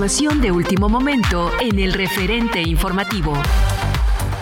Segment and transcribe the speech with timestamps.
[0.00, 3.34] Información de último momento en el referente informativo.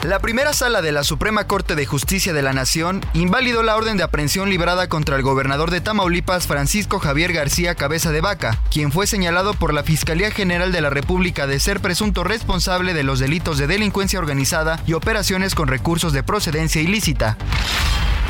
[0.05, 3.97] La primera sala de la Suprema Corte de Justicia de la Nación invalidó la orden
[3.97, 8.93] de aprehensión librada contra el gobernador de Tamaulipas, Francisco Javier García Cabeza de Vaca, quien
[8.93, 13.19] fue señalado por la Fiscalía General de la República de ser presunto responsable de los
[13.19, 17.37] delitos de delincuencia organizada y operaciones con recursos de procedencia ilícita.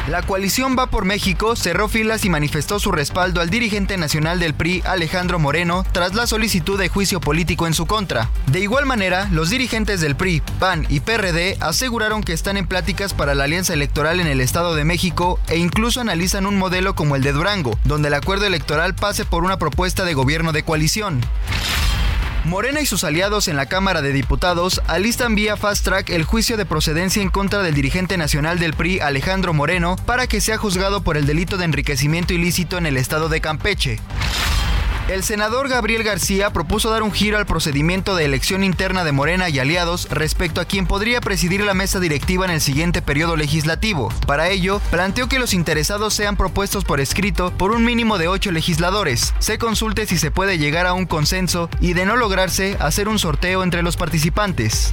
[0.08, 4.54] La coalición Va por México cerró filas y manifestó su respaldo al dirigente nacional del
[4.54, 8.30] PRI, Alejandro Moreno, tras la solicitud de juicio político en su contra.
[8.46, 13.12] De igual manera, los dirigentes del PRI, PAN y PRD aseguraron que están en pláticas
[13.12, 17.14] para la alianza electoral en el Estado de México e incluso analizan un modelo como
[17.14, 21.20] el de Durango, donde el acuerdo electoral pase por una propuesta de gobierno de coalición.
[22.44, 26.56] Morena y sus aliados en la Cámara de Diputados alistan vía fast track el juicio
[26.56, 31.02] de procedencia en contra del dirigente nacional del PRI Alejandro Moreno para que sea juzgado
[31.02, 34.00] por el delito de enriquecimiento ilícito en el estado de Campeche.
[35.08, 39.48] El senador Gabriel García propuso dar un giro al procedimiento de elección interna de Morena
[39.48, 44.12] y aliados respecto a quien podría presidir la mesa directiva en el siguiente periodo legislativo.
[44.26, 48.52] Para ello, planteó que los interesados sean propuestos por escrito por un mínimo de ocho
[48.52, 53.08] legisladores, se consulte si se puede llegar a un consenso y de no lograrse, hacer
[53.08, 54.92] un sorteo entre los participantes.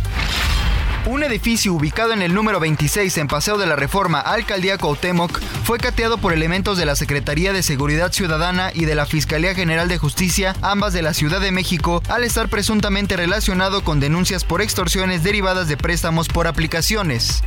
[1.08, 5.78] Un edificio ubicado en el número 26 en Paseo de la Reforma, Alcaldía Cuauhtémoc, fue
[5.78, 10.00] cateado por elementos de la Secretaría de Seguridad Ciudadana y de la Fiscalía General de
[10.00, 15.24] Justicia, ambas de la Ciudad de México, al estar presuntamente relacionado con denuncias por extorsiones
[15.24, 17.44] derivadas de préstamos por aplicaciones.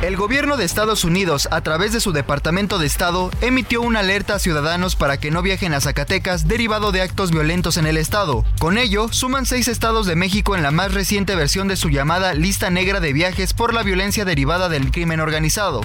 [0.00, 4.36] El gobierno de Estados Unidos, a través de su Departamento de Estado, emitió una alerta
[4.36, 8.44] a ciudadanos para que no viajen a Zacatecas derivado de actos violentos en el estado.
[8.60, 12.32] Con ello, suman seis estados de México en la más reciente versión de su llamada
[12.34, 15.80] lista negra de viajes por la violencia derivada del crimen organizado.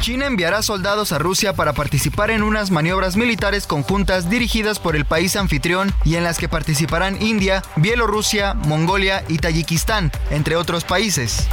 [0.00, 5.04] China enviará soldados a Rusia para participar en unas maniobras militares conjuntas dirigidas por el
[5.04, 11.48] país anfitrión y en las que participarán India, Bielorrusia, Mongolia y Tayikistán, entre otros países.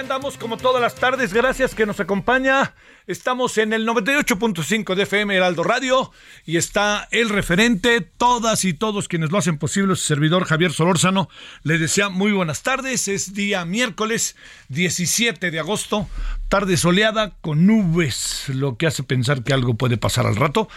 [0.00, 2.74] Andamos como todas las tardes, gracias que nos acompaña.
[3.06, 6.10] Estamos en el 98.5 de FM Heraldo Radio
[6.46, 11.28] y está el referente, todas y todos quienes lo hacen posible, su servidor Javier Solórzano.
[11.64, 14.36] Le desea muy buenas tardes, es día miércoles
[14.68, 16.08] 17 de agosto,
[16.48, 20.68] tarde soleada con nubes, lo que hace pensar que algo puede pasar al rato,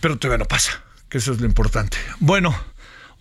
[0.00, 1.96] pero todavía no pasa, que eso es lo importante.
[2.20, 2.69] Bueno.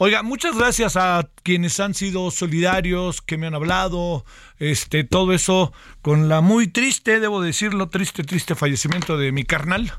[0.02, 4.24] Oiga, muchas gracias a quienes han sido solidarios, que me han hablado,
[4.58, 9.92] este, todo eso con la muy triste, debo decirlo, triste, triste fallecimiento de mi carnal,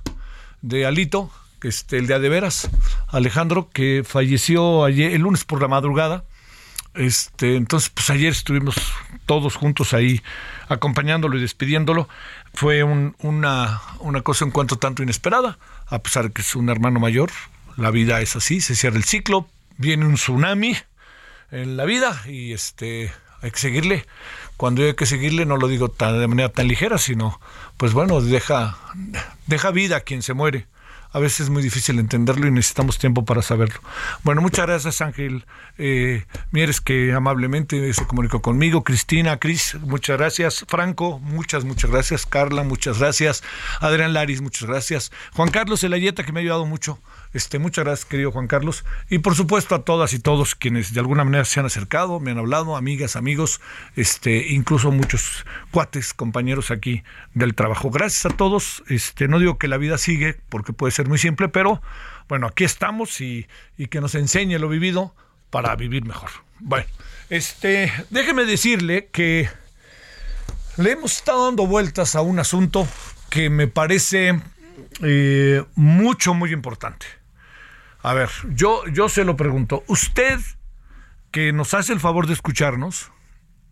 [0.62, 1.30] de Alito,
[1.62, 2.70] este, el día de veras,
[3.08, 6.24] Alejandro, que falleció ayer, el lunes por la madrugada.
[6.94, 8.76] Este, entonces, pues ayer estuvimos
[9.26, 10.22] todos juntos ahí
[10.70, 12.08] acompañándolo y despidiéndolo.
[12.54, 15.58] Fue un, una, una cosa en cuanto tanto inesperada,
[15.88, 17.30] a pesar de que es un hermano mayor.
[17.76, 19.46] La vida es así, se cierra el ciclo,
[19.80, 20.76] viene un tsunami
[21.50, 23.10] en la vida y este
[23.42, 24.06] hay que seguirle.
[24.58, 27.40] Cuando hay que seguirle no lo digo tan, de manera tan ligera, sino
[27.78, 28.76] pues bueno, deja,
[29.46, 30.66] deja vida a quien se muere.
[31.12, 33.80] A veces es muy difícil entenderlo y necesitamos tiempo para saberlo.
[34.22, 35.44] Bueno, muchas gracias Ángel
[35.76, 38.84] eh, Mieres que amablemente se comunicó conmigo.
[38.84, 40.64] Cristina, Cris, muchas gracias.
[40.68, 42.26] Franco, muchas, muchas gracias.
[42.26, 43.42] Carla, muchas gracias.
[43.80, 45.10] Adrián Laris, muchas gracias.
[45.32, 47.00] Juan Carlos Elayeta que me ha ayudado mucho
[47.32, 48.84] Este, muchas gracias, querido Juan Carlos.
[49.08, 52.32] Y por supuesto a todas y todos quienes de alguna manera se han acercado, me
[52.32, 53.60] han hablado, amigas, amigos,
[53.94, 57.04] este, incluso muchos cuates, compañeros aquí
[57.34, 57.90] del trabajo.
[57.90, 58.82] Gracias a todos.
[58.88, 61.80] Este, no digo que la vida sigue, porque puede ser muy simple, pero
[62.28, 63.46] bueno, aquí estamos y,
[63.90, 65.14] que nos enseñe lo vivido
[65.50, 66.30] para vivir mejor.
[66.58, 66.86] Bueno,
[67.28, 69.48] este, déjeme decirle que
[70.76, 72.88] le hemos estado dando vueltas a un asunto
[73.30, 74.40] que me parece
[75.02, 77.19] eh, mucho, muy importante.
[78.02, 79.84] A ver, yo, yo se lo pregunto.
[79.86, 80.40] Usted
[81.30, 83.10] que nos hace el favor de escucharnos,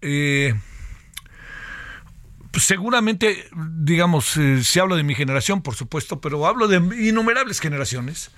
[0.00, 0.54] eh,
[2.52, 8.30] seguramente, digamos, eh, se habla de mi generación, por supuesto, pero hablo de innumerables generaciones.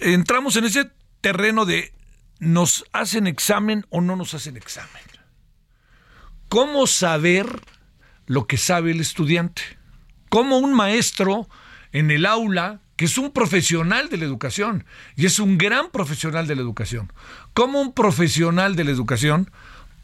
[0.00, 0.90] Entramos en ese
[1.20, 1.92] terreno de
[2.40, 5.02] nos hacen examen o no nos hacen examen.
[6.48, 7.46] ¿Cómo saber
[8.26, 9.62] lo que sabe el estudiante?
[10.28, 11.48] ¿Cómo un maestro
[11.92, 14.84] en el aula que es un profesional de la educación
[15.16, 17.12] y es un gran profesional de la educación.
[17.54, 19.50] Como un profesional de la educación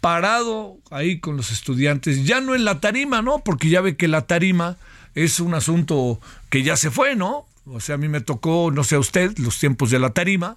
[0.00, 3.40] parado ahí con los estudiantes, ya no en la tarima, ¿no?
[3.44, 4.76] Porque ya ve que la tarima
[5.14, 6.20] es un asunto
[6.50, 7.46] que ya se fue, ¿no?
[7.67, 10.56] O sea, a mí me tocó, no sé a usted, los tiempos de la tarima,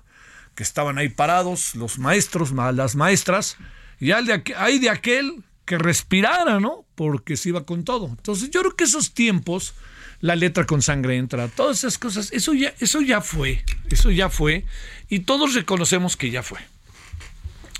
[0.55, 3.57] que estaban ahí parados los maestros, las maestras,
[3.99, 6.85] y hay de aquel que respirara, ¿no?
[6.95, 8.07] Porque se iba con todo.
[8.07, 9.73] Entonces yo creo que esos tiempos
[10.21, 14.29] la letra con sangre entra, todas esas cosas, eso ya, eso ya fue, eso ya
[14.29, 14.65] fue,
[15.09, 16.59] y todos reconocemos que ya fue.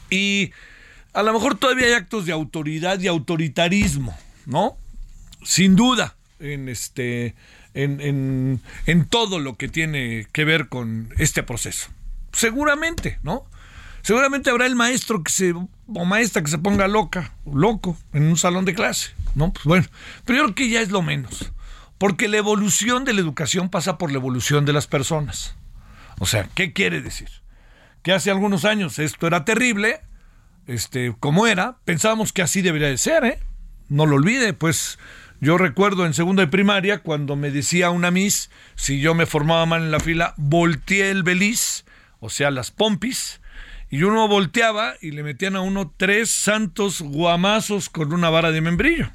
[0.09, 0.51] Y
[1.13, 4.77] a lo mejor todavía hay actos de autoridad y autoritarismo, ¿no?
[5.43, 7.35] Sin duda, en este,
[7.73, 11.89] en, en todo lo que tiene que ver con este proceso.
[12.33, 13.45] Seguramente, ¿no?
[14.01, 18.37] Seguramente habrá el maestro que se, o maestra que se ponga loca, loco, en un
[18.37, 19.53] salón de clase, ¿no?
[19.53, 19.85] Pues bueno,
[20.25, 21.51] pero yo creo que ya es lo menos.
[22.01, 25.53] Porque la evolución de la educación pasa por la evolución de las personas.
[26.17, 27.29] O sea, ¿qué quiere decir?
[28.01, 30.01] Que hace algunos años esto era terrible,
[30.65, 33.39] este, como era, pensábamos que así debería de ser, ¿eh?
[33.87, 34.97] No lo olvide, pues
[35.41, 39.67] yo recuerdo en segundo de primaria cuando me decía una miss, si yo me formaba
[39.67, 41.85] mal en la fila, volteé el beliz,
[42.19, 43.41] o sea, las pompis,
[43.91, 48.61] y uno volteaba y le metían a uno tres santos guamazos con una vara de
[48.61, 49.11] membrillo.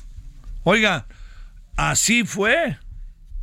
[0.62, 1.06] Oiga,
[1.76, 2.78] Así fue.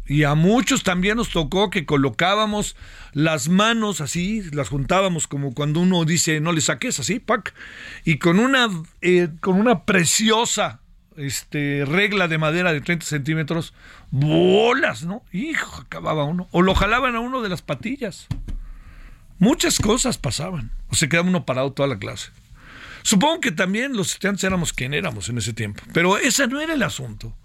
[0.05, 2.75] Y a muchos también nos tocó que colocábamos
[3.13, 7.53] las manos así, las juntábamos como cuando uno dice no le saques así, pac,
[8.03, 8.67] y con una,
[9.01, 10.81] eh, con una preciosa
[11.15, 13.73] este, regla de madera de 30 centímetros,
[14.11, 15.23] bolas, ¿no?
[15.31, 16.47] Hijo, acababa uno.
[16.51, 18.27] O lo jalaban a uno de las patillas.
[19.39, 20.71] Muchas cosas pasaban.
[20.89, 22.31] O se quedaba uno parado toda la clase.
[23.03, 25.83] Supongo que también los estudiantes éramos quien éramos en ese tiempo.
[25.93, 27.35] Pero ese no era el asunto.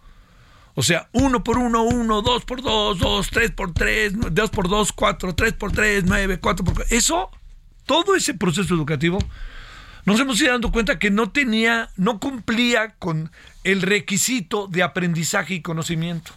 [0.79, 4.69] O sea, uno por uno, uno, dos por dos, dos, tres por tres, dos por
[4.69, 6.87] dos, cuatro, tres por tres, nueve, cuatro por.
[6.91, 7.33] Eso,
[7.85, 9.19] todo ese proceso educativo,
[10.05, 13.33] nos hemos ido dando cuenta que no tenía, no cumplía con
[13.65, 16.31] el requisito de aprendizaje y conocimiento.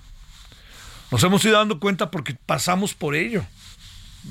[1.12, 3.46] Nos hemos ido dando cuenta porque pasamos por ello.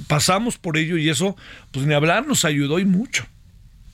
[0.08, 1.36] Pasamos por ello y eso,
[1.70, 3.28] pues ni hablar, nos ayudó y mucho.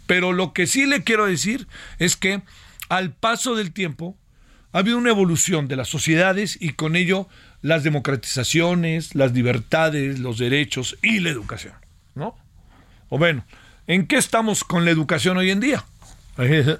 [0.06, 1.68] Pero lo que sí le quiero decir
[1.98, 2.40] es que
[2.88, 4.16] al paso del tiempo,
[4.72, 7.28] ha habido una evolución de las sociedades y con ello
[7.62, 11.74] las democratizaciones, las libertades, los derechos y la educación,
[12.14, 12.36] ¿no?
[13.08, 13.44] O bueno,
[13.86, 15.84] ¿en qué estamos con la educación hoy en día?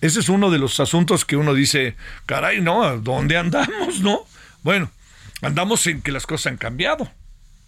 [0.00, 1.96] Ese es uno de los asuntos que uno dice,
[2.26, 2.98] caray, ¿no?
[2.98, 4.20] ¿Dónde andamos, no?
[4.62, 4.90] Bueno,
[5.42, 7.10] andamos en que las cosas han cambiado.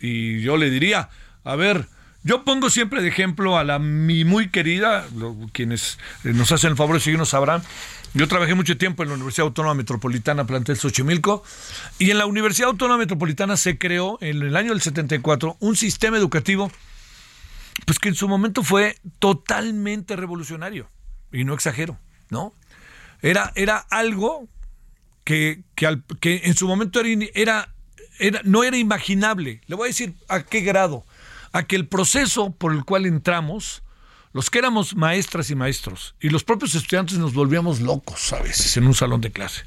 [0.00, 1.08] Y yo le diría,
[1.44, 1.86] a ver,
[2.24, 5.06] yo pongo siempre de ejemplo a la mi muy querida,
[5.52, 7.62] quienes nos hacen el favor de seguirnos sabrán,
[8.14, 11.42] yo trabajé mucho tiempo en la Universidad Autónoma Metropolitana, plantel Xochimilco,
[11.98, 16.18] y en la Universidad Autónoma Metropolitana se creó en el año del 74 un sistema
[16.18, 16.70] educativo
[17.86, 20.88] pues que en su momento fue totalmente revolucionario,
[21.32, 21.98] y no exagero,
[22.28, 22.54] ¿no?
[23.22, 24.48] Era, era algo
[25.24, 27.00] que, que, en su momento
[27.34, 27.72] era,
[28.18, 29.60] era, no era imaginable.
[29.66, 31.04] Le voy a decir a qué grado.
[31.52, 33.82] A que el proceso por el cual entramos
[34.32, 38.76] los que éramos maestras y maestros y los propios estudiantes nos volvíamos locos a veces
[38.78, 39.64] en un salón de clase.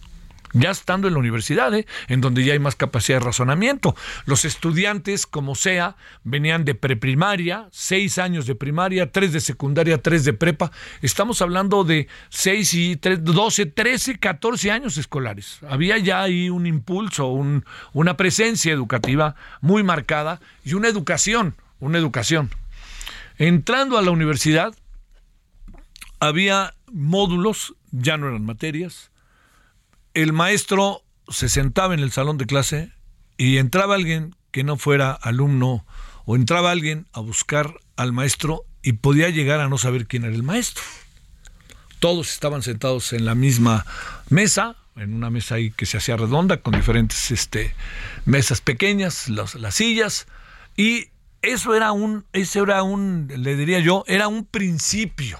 [0.53, 1.85] Ya estando en la universidad, ¿eh?
[2.07, 3.93] en donde ya hay más capacidad de razonamiento.
[4.25, 10.23] Los estudiantes, como sea, venían de preprimaria, seis años de primaria, tres de secundaria, tres
[10.23, 10.71] de prepa.
[11.01, 15.59] Estamos hablando de seis y doce, trece, catorce años escolares.
[15.69, 21.97] Había ya ahí un impulso, un, una presencia educativa muy marcada y una educación, una
[21.97, 22.49] educación
[23.37, 24.73] Entrando a la universidad,
[26.19, 29.11] había módulos, ya no eran materias.
[30.13, 32.91] El maestro se sentaba en el salón de clase
[33.37, 35.85] y entraba alguien que no fuera alumno
[36.23, 40.33] o entraba alguien a buscar al maestro y podía llegar a no saber quién era
[40.33, 40.83] el maestro.
[41.99, 43.85] Todos estaban sentados en la misma
[44.29, 47.75] mesa, en una mesa ahí que se hacía redonda, con diferentes este,
[48.23, 50.27] mesas pequeñas, las, las sillas,
[50.77, 51.09] y
[51.45, 55.39] eso era un, eso era un, le diría yo, era un principio.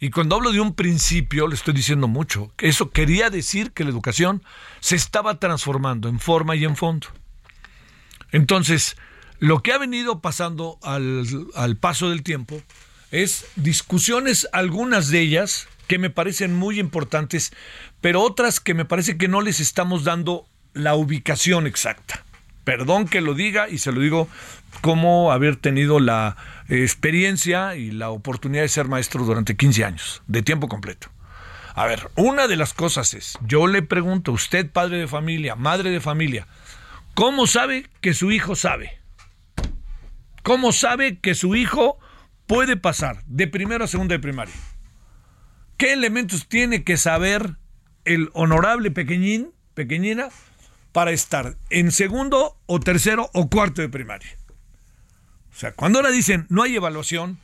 [0.00, 2.52] Y cuando hablo de un principio, le estoy diciendo mucho.
[2.58, 4.42] Eso quería decir que la educación
[4.80, 7.06] se estaba transformando en forma y en fondo.
[8.32, 8.96] Entonces,
[9.38, 12.60] lo que ha venido pasando al, al paso del tiempo
[13.10, 17.52] es discusiones, algunas de ellas que me parecen muy importantes,
[18.00, 22.23] pero otras que me parece que no les estamos dando la ubicación exacta.
[22.64, 24.28] Perdón que lo diga y se lo digo
[24.80, 26.36] como haber tenido la
[26.68, 31.08] experiencia y la oportunidad de ser maestro durante 15 años, de tiempo completo.
[31.74, 35.90] A ver, una de las cosas es, yo le pregunto, usted padre de familia, madre
[35.90, 36.46] de familia,
[37.14, 38.98] ¿cómo sabe que su hijo sabe?
[40.42, 41.98] ¿Cómo sabe que su hijo
[42.46, 44.54] puede pasar de primero a segundo de primaria?
[45.76, 47.56] ¿Qué elementos tiene que saber
[48.04, 50.28] el honorable pequeñín, pequeñina,
[50.94, 54.30] para estar en segundo o tercero o cuarto de primaria?
[55.52, 57.40] O sea, cuando ahora dicen no hay evaluación,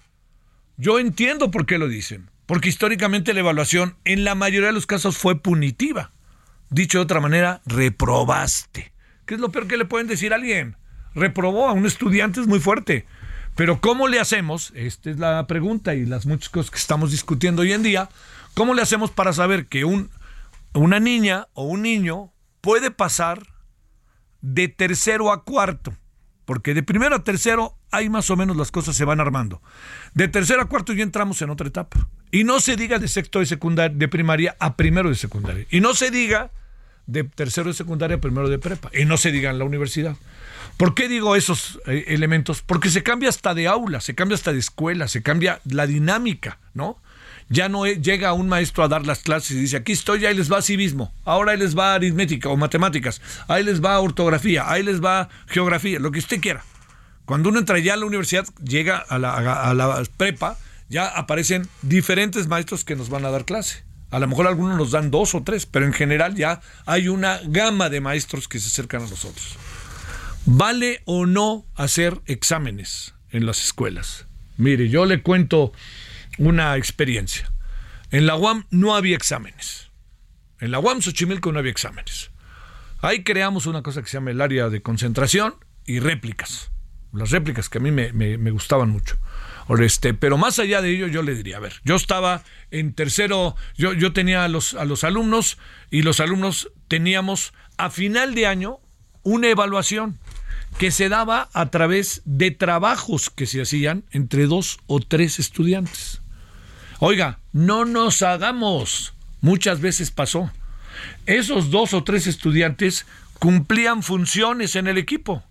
[0.77, 2.31] yo entiendo por qué lo dicen.
[2.47, 6.13] Porque históricamente la evaluación en la mayoría de los casos fue punitiva.
[6.69, 8.93] Dicho de otra manera, reprobaste.
[9.27, 10.77] ¿Qué es lo peor que le pueden decir a alguien?
[11.15, 13.05] Reprobó a un estudiante es muy fuerte.
[13.57, 14.73] Pero ¿cómo le hacemos?
[14.77, 18.09] Esta es la pregunta y las muchas cosas que estamos discutiendo hoy en día.
[18.55, 20.11] ¿Cómo le hacemos para saber que un,
[20.73, 23.43] una niña o un niño puede pasar
[24.41, 25.95] de tercero a cuarto?
[26.45, 29.63] Porque de primero a tercero ahí más o menos las cosas se van armando.
[30.15, 32.09] De tercero a cuarto ya entramos en otra etapa.
[32.31, 35.67] Y no se diga de sexto de secundaria, de primaria a primero de secundaria.
[35.71, 36.51] Y no se diga
[37.07, 38.91] de tercero de secundaria a primero de prepa.
[38.93, 40.17] Y no se diga en la universidad.
[40.77, 42.63] ¿Por qué digo esos eh, elementos?
[42.63, 46.59] Porque se cambia hasta de aula, se cambia hasta de escuela, se cambia la dinámica,
[46.73, 47.03] ¿no?
[47.51, 50.51] Ya no llega un maestro a dar las clases y dice, aquí estoy, ahí les
[50.51, 55.03] va civismo, ahora ahí les va aritmética o matemáticas, ahí les va ortografía, ahí les
[55.03, 56.65] va geografía, lo que usted quiera.
[57.25, 61.69] Cuando uno entra ya a la universidad, llega a la, a la prepa, ya aparecen
[61.83, 63.85] diferentes maestros que nos van a dar clase.
[64.11, 67.41] A lo mejor algunos nos dan dos o tres, pero en general ya hay una
[67.45, 69.57] gama de maestros que se acercan a nosotros.
[70.47, 74.27] ¿Vale o no hacer exámenes en las escuelas?
[74.57, 75.73] Mire, yo le cuento
[76.41, 77.53] una experiencia.
[78.11, 79.91] En la UAM no había exámenes.
[80.59, 82.33] En la UAM Xochimilco no había exámenes.
[83.01, 85.55] Ahí creamos una cosa que se llama el área de concentración
[85.87, 86.73] y réplicas
[87.13, 89.17] las réplicas que a mí me, gustaban mucho.
[89.81, 92.43] Este, pero más allá de ello, yo le diría, a ver, yo estaba
[92.73, 95.59] en tercero, yo, yo tenía a los, a los alumnos
[95.91, 98.81] y los alumnos teníamos a final de año
[99.23, 100.19] una evaluación
[100.79, 106.21] que se daba a través de trabajos que se hacían entre dos o tres estudiantes.
[107.03, 110.51] Oiga, no nos hagamos, muchas veces pasó.
[111.25, 113.07] Esos dos o tres estudiantes
[113.39, 115.43] cumplían funciones en el equipo.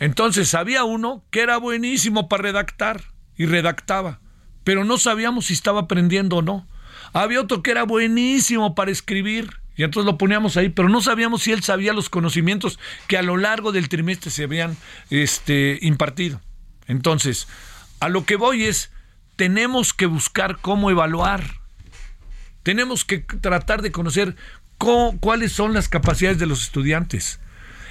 [0.00, 3.04] Entonces había uno que era buenísimo para redactar
[3.36, 4.18] y redactaba,
[4.64, 6.66] pero no sabíamos si estaba aprendiendo o no.
[7.12, 11.42] Había otro que era buenísimo para escribir y entonces lo poníamos ahí, pero no sabíamos
[11.42, 14.76] si él sabía los conocimientos que a lo largo del trimestre se habían
[15.08, 16.40] este, impartido.
[16.88, 17.46] Entonces,
[18.00, 18.90] a lo que voy es,
[19.40, 21.42] tenemos que buscar cómo evaluar.
[22.62, 24.36] Tenemos que tratar de conocer
[24.76, 27.40] cuáles son las capacidades de los estudiantes.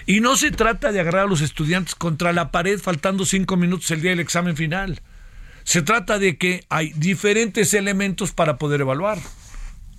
[0.05, 3.89] Y no se trata de agarrar a los estudiantes contra la pared faltando cinco minutos
[3.89, 5.01] el día del examen final.
[5.63, 9.17] Se trata de que hay diferentes elementos para poder evaluar.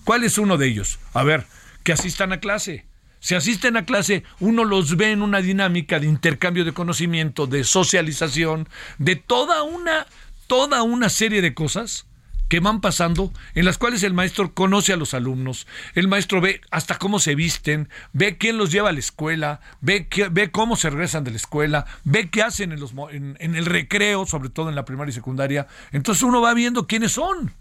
[0.05, 1.01] ¿Cuál es uno de ellos?
[1.15, 1.47] A ver,
[1.83, 2.87] que asistan a clase.
[3.19, 7.65] Si asisten a clase, uno los ve en una dinámica de intercambio de conocimiento, de
[7.65, 10.07] socialización, de toda una,
[10.51, 12.07] toda una serie de cosas
[12.49, 16.61] que van pasando, en las cuales el maestro conoce a los alumnos, el maestro ve
[16.73, 20.91] hasta cómo se visten, ve quién los lleva a la escuela, ve, ve cómo se
[20.91, 24.69] regresan de la escuela, ve qué hacen en, los, en, en el recreo, sobre todo
[24.69, 25.69] en la primaria y secundaria.
[25.93, 27.55] Entonces uno va viendo quiénes son.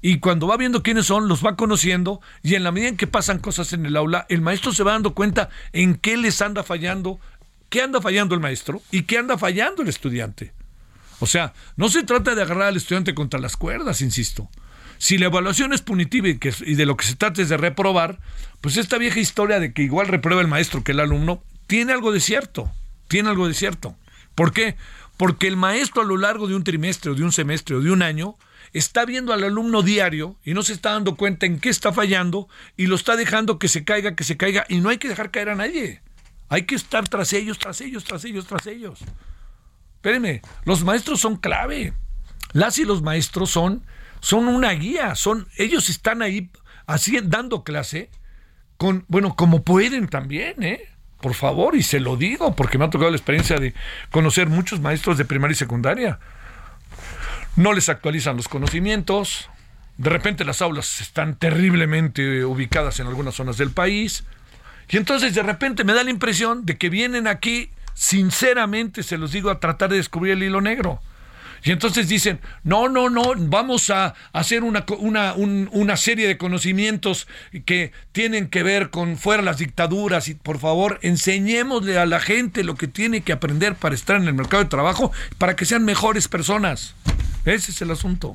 [0.00, 3.06] Y cuando va viendo quiénes son, los va conociendo y en la medida en que
[3.06, 6.62] pasan cosas en el aula, el maestro se va dando cuenta en qué les anda
[6.62, 7.20] fallando,
[7.68, 10.54] qué anda fallando el maestro y qué anda fallando el estudiante.
[11.20, 14.50] O sea, no se trata de agarrar al estudiante contra las cuerdas, insisto.
[14.98, 18.18] Si la evaluación es punitiva y, que, de lo que se trata es de reprobar,
[18.60, 22.12] pues esta vieja historia de que igual reprueba el maestro que el alumno, tiene algo
[22.12, 22.70] de cierto,
[23.08, 23.96] tiene algo de cierto.
[24.34, 24.76] ¿Por qué?
[25.16, 27.90] Porque el maestro a lo largo de un trimestre o de un semestre o de
[27.90, 28.36] un año
[28.72, 32.48] está viendo al alumno diario y no se está dando cuenta en qué está fallando
[32.76, 35.30] y lo está dejando que se caiga, que se caiga y no hay que dejar
[35.30, 36.00] caer a nadie.
[36.48, 39.00] Hay que estar tras ellos, tras ellos, tras ellos, tras ellos.
[40.00, 41.92] Espérenme, los maestros son clave.
[42.54, 43.84] Las y los maestros son,
[44.20, 46.50] son una guía, son, ellos están ahí
[46.86, 48.08] así dando clase
[48.78, 50.88] con, bueno, como pueden también, ¿eh?
[51.20, 53.74] Por favor, y se lo digo, porque me ha tocado la experiencia de
[54.10, 56.18] conocer muchos maestros de primaria y secundaria.
[57.56, 59.50] No les actualizan los conocimientos,
[59.98, 64.24] de repente las aulas están terriblemente ubicadas en algunas zonas del país,
[64.88, 69.30] y entonces de repente me da la impresión de que vienen aquí, sinceramente se los
[69.30, 71.02] digo, a tratar de descubrir el hilo negro.
[71.62, 77.28] Y entonces dicen, no, no, no, vamos a hacer una, una, serie de conocimientos
[77.66, 82.64] que tienen que ver con fuera las dictaduras y por favor enseñémosle a la gente
[82.64, 85.84] lo que tiene que aprender para estar en el mercado de trabajo, para que sean
[85.84, 86.94] mejores personas.
[87.44, 88.34] Ese es el asunto.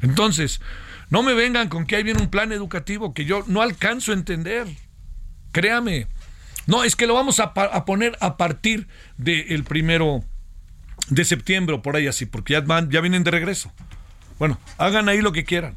[0.00, 0.60] Entonces,
[1.08, 4.16] no me vengan con que hay bien un plan educativo que yo no alcanzo a
[4.16, 4.66] entender.
[5.52, 6.08] Créame.
[6.66, 7.54] No, es que lo vamos a,
[7.84, 10.22] poner a partir del primero
[11.08, 13.72] de septiembre o por ahí así, porque ya, van, ya vienen de regreso.
[14.38, 15.76] Bueno, hagan ahí lo que quieran.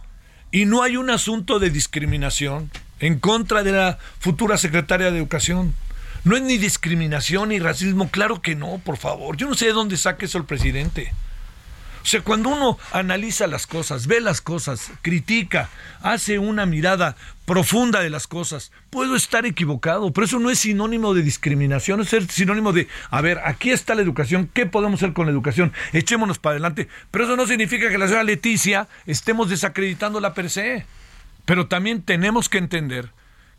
[0.51, 5.73] Y no hay un asunto de discriminación en contra de la futura secretaria de Educación.
[6.23, 9.37] No es ni discriminación ni racismo, claro que no, por favor.
[9.37, 11.13] Yo no sé de dónde saque eso el presidente.
[12.05, 15.69] O sea, cuando uno analiza las cosas, ve las cosas, critica,
[16.03, 21.15] hace una mirada profunda de las cosas, puedo estar equivocado, pero eso no es sinónimo
[21.15, 25.25] de discriminación, es sinónimo de, a ver, aquí está la educación, ¿qué podemos hacer con
[25.25, 25.73] la educación?
[25.93, 26.89] Echémonos para adelante.
[27.09, 30.85] Pero eso no significa que la señora Leticia estemos desacreditándola per se.
[31.45, 33.09] Pero también tenemos que entender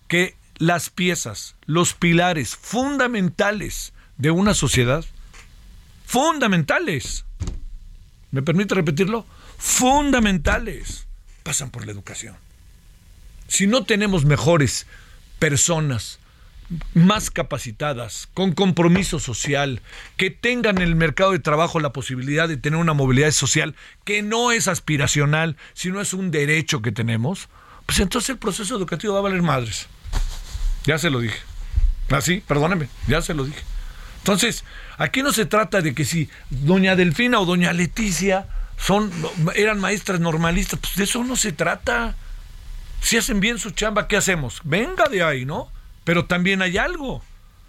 [0.07, 5.05] que las piezas, los pilares fundamentales de una sociedad,
[6.05, 7.26] fundamentales,
[8.31, 9.27] ¿Me permite repetirlo?
[9.59, 11.07] Fundamentales
[11.43, 12.37] pasan por la educación.
[13.49, 14.87] Si no tenemos mejores
[15.39, 16.19] personas,
[16.95, 19.81] más capacitadas, con compromiso social,
[20.17, 24.23] que tengan en el mercado de trabajo la posibilidad de tener una movilidad social que
[24.23, 27.49] no es aspiracional, sino es un derecho que tenemos,
[27.87, 29.87] pues entonces el proceso educativo va a valer madres.
[30.85, 31.39] Ya se lo dije.
[32.11, 33.63] Así, ah, perdóneme, ya se lo dije.
[34.27, 34.65] Entonces,
[34.99, 39.13] aquí no se trata de que si doña Delfina o doña Leticia son,
[39.55, 42.17] eran maestras normalistas, pues de eso no se trata.
[43.01, 44.63] Si hacen bien su chamba, ¿qué hacemos?
[44.65, 45.71] Venga de ahí, ¿no?
[46.03, 47.23] Pero también hay algo.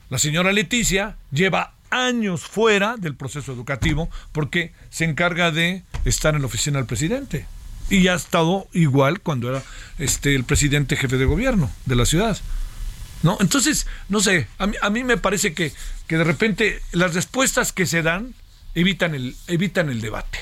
[0.09, 6.41] La señora Leticia lleva años fuera del proceso educativo porque se encarga de estar en
[6.41, 7.45] la oficina del presidente.
[7.91, 9.61] Y ha estado igual cuando era
[9.99, 12.35] este, el presidente jefe de gobierno de la ciudad.
[13.23, 13.37] ¿No?
[13.39, 15.71] Entonces, no sé, a mí, a mí me parece que,
[16.07, 18.35] que, de repente las respuestas que se dan
[18.75, 20.39] evitan el, evitan el debate.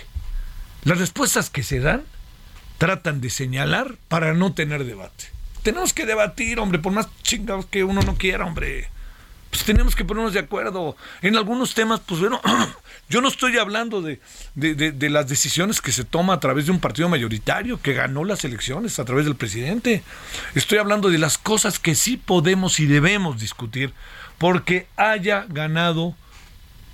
[0.83, 2.03] Las respuestas que se dan
[2.77, 5.25] tratan de señalar para no tener debate.
[5.63, 8.89] Tenemos que debatir, hombre, por más chingados que uno no quiera, hombre.
[9.55, 10.97] Pues tenemos que ponernos de acuerdo.
[11.21, 12.41] En algunos temas, pues bueno,
[13.09, 14.19] yo no estoy hablando de,
[14.53, 18.43] de, las decisiones que se toma a través de un partido mayoritario que ganó las
[18.43, 20.03] elecciones a través del presidente.
[20.55, 23.93] Estoy hablando de las cosas que sí podemos y debemos discutir
[24.39, 26.15] porque haya ganado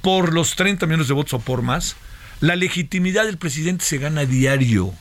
[0.03, 1.95] por los 30 millones de votos o por más.
[2.41, 4.93] La legitimidad del presidente se gana diario.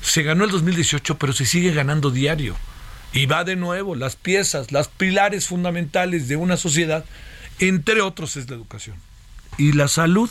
[0.00, 2.56] Se ganó el 2018, pero se sigue ganando diario.
[3.12, 7.04] Y va de nuevo, las piezas, las pilares fundamentales de una sociedad,
[7.58, 8.96] entre otros es la educación.
[9.58, 10.30] Y la salud.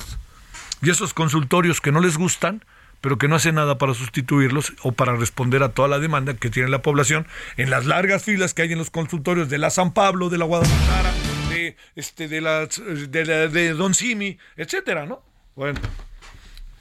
[0.82, 2.64] Y esos consultorios que no les gustan,
[3.02, 6.50] pero que no hacen nada para sustituirlos o para responder a toda la demanda que
[6.50, 9.94] tiene la población en las largas filas que hay en los consultorios de la San
[9.94, 11.14] Pablo, de la Guadalajara,
[11.50, 15.22] de este de la de, Don Simi, etcétera, ¿no?
[15.56, 15.80] Bueno,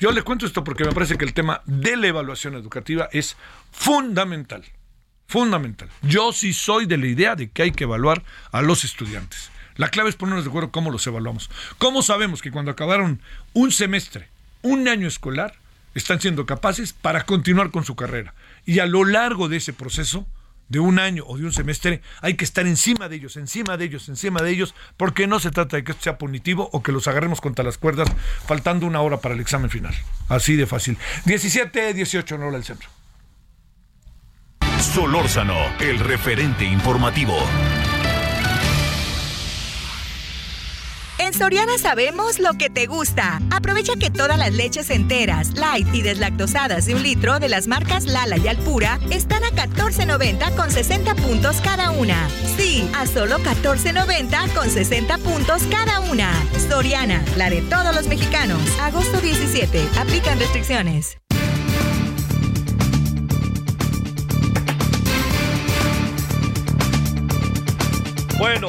[0.00, 3.36] yo le cuento esto porque me parece que el tema de la evaluación educativa es
[3.72, 4.64] fundamental.
[5.28, 5.90] Fundamental.
[6.00, 9.50] Yo sí soy de la idea de que hay que evaluar a los estudiantes.
[9.76, 11.50] La clave es ponernos de acuerdo cómo los evaluamos.
[11.76, 13.20] ¿Cómo sabemos que cuando acabaron
[13.52, 14.28] un semestre,
[14.62, 15.54] un año escolar,
[15.94, 18.32] están siendo capaces para continuar con su carrera?
[18.64, 20.26] Y a lo largo de ese proceso,
[20.70, 23.84] de un año o de un semestre, hay que estar encima de ellos, encima de
[23.84, 26.92] ellos, encima de ellos, porque no se trata de que esto sea punitivo o que
[26.92, 28.08] los agarremos contra las cuerdas
[28.46, 29.94] faltando una hora para el examen final.
[30.28, 30.96] Así de fácil.
[31.26, 32.88] 17, 18, no hora del centro.
[34.80, 37.36] Solórzano, el referente informativo.
[41.18, 43.40] En Soriana sabemos lo que te gusta.
[43.50, 48.04] Aprovecha que todas las leches enteras, light y deslactosadas de un litro de las marcas
[48.04, 52.28] Lala y Alpura están a 14.90 con 60 puntos cada una.
[52.56, 56.32] Sí, a solo 14.90 con 60 puntos cada una.
[56.68, 58.60] Soriana, la de todos los mexicanos.
[58.80, 59.88] Agosto 17.
[59.98, 61.18] Aplican restricciones.
[68.38, 68.68] Bueno,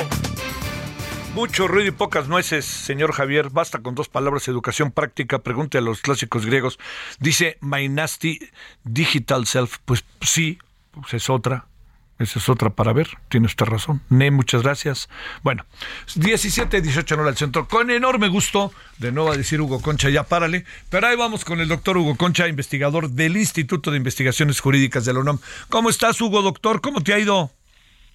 [1.36, 3.52] Mucho ruido y pocas nueces, señor Javier.
[3.52, 5.40] Basta con dos palabras, educación práctica.
[5.40, 6.80] Pregunte a los clásicos griegos.
[7.20, 8.40] Dice My Nasty
[8.84, 9.78] Digital Self.
[9.86, 10.58] Pues sí,
[10.92, 11.68] pues es otra.
[12.18, 13.10] Esa es otra para ver.
[13.30, 14.02] Tiene usted razón.
[14.10, 15.08] Ne, muchas gracias.
[15.44, 15.66] Bueno,
[16.16, 17.68] 17, 18 no al centro.
[17.68, 20.66] Con enorme gusto, de nuevo a decir Hugo Concha, ya párale.
[20.90, 25.14] Pero ahí vamos con el doctor Hugo Concha, investigador del Instituto de Investigaciones Jurídicas de
[25.14, 25.40] la UNAM.
[25.70, 26.82] ¿Cómo estás, Hugo, doctor?
[26.82, 27.52] ¿Cómo te ha ido?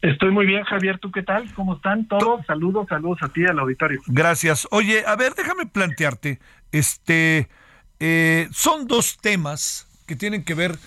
[0.04, 0.98] Estoy muy bien, Javier.
[0.98, 1.50] ¿Tú qué tal?
[1.54, 2.44] ¿Cómo están todos?
[2.44, 4.02] Saludos, saludos a ti, al auditorio.
[4.06, 4.68] Gracias.
[4.70, 6.40] Oye, a ver, déjame plantearte.
[6.72, 7.48] Este,
[8.00, 10.78] eh, son dos temas que tienen que ver,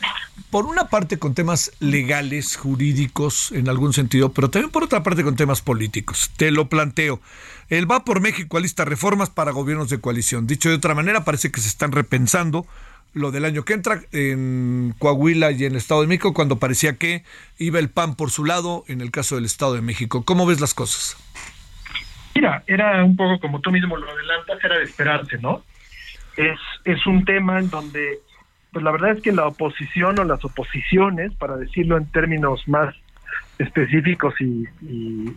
[0.52, 5.24] por una parte, con temas legales, jurídicos, en algún sentido, pero también por otra parte
[5.24, 6.30] con temas políticos.
[6.38, 7.20] Te lo planteo.
[7.70, 10.46] El Va por México alista reformas para gobiernos de coalición.
[10.46, 12.68] Dicho de otra manera, parece que se están repensando
[13.18, 16.98] lo del año que entra en Coahuila y en el Estado de México, cuando parecía
[16.98, 17.24] que
[17.58, 20.24] iba el PAN por su lado en el caso del Estado de México.
[20.24, 21.18] ¿Cómo ves las cosas?
[22.36, 25.64] Mira, era un poco como tú mismo lo adelantas, era de esperarse, ¿no?
[26.36, 28.20] Es, es un tema en donde,
[28.72, 32.94] pues la verdad es que la oposición o las oposiciones, para decirlo en términos más
[33.58, 35.34] específicos y, y,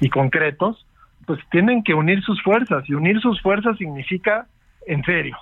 [0.00, 0.86] y concretos,
[1.26, 4.46] pues tienen que unir sus fuerzas, y unir sus fuerzas significa
[4.86, 5.36] en serio,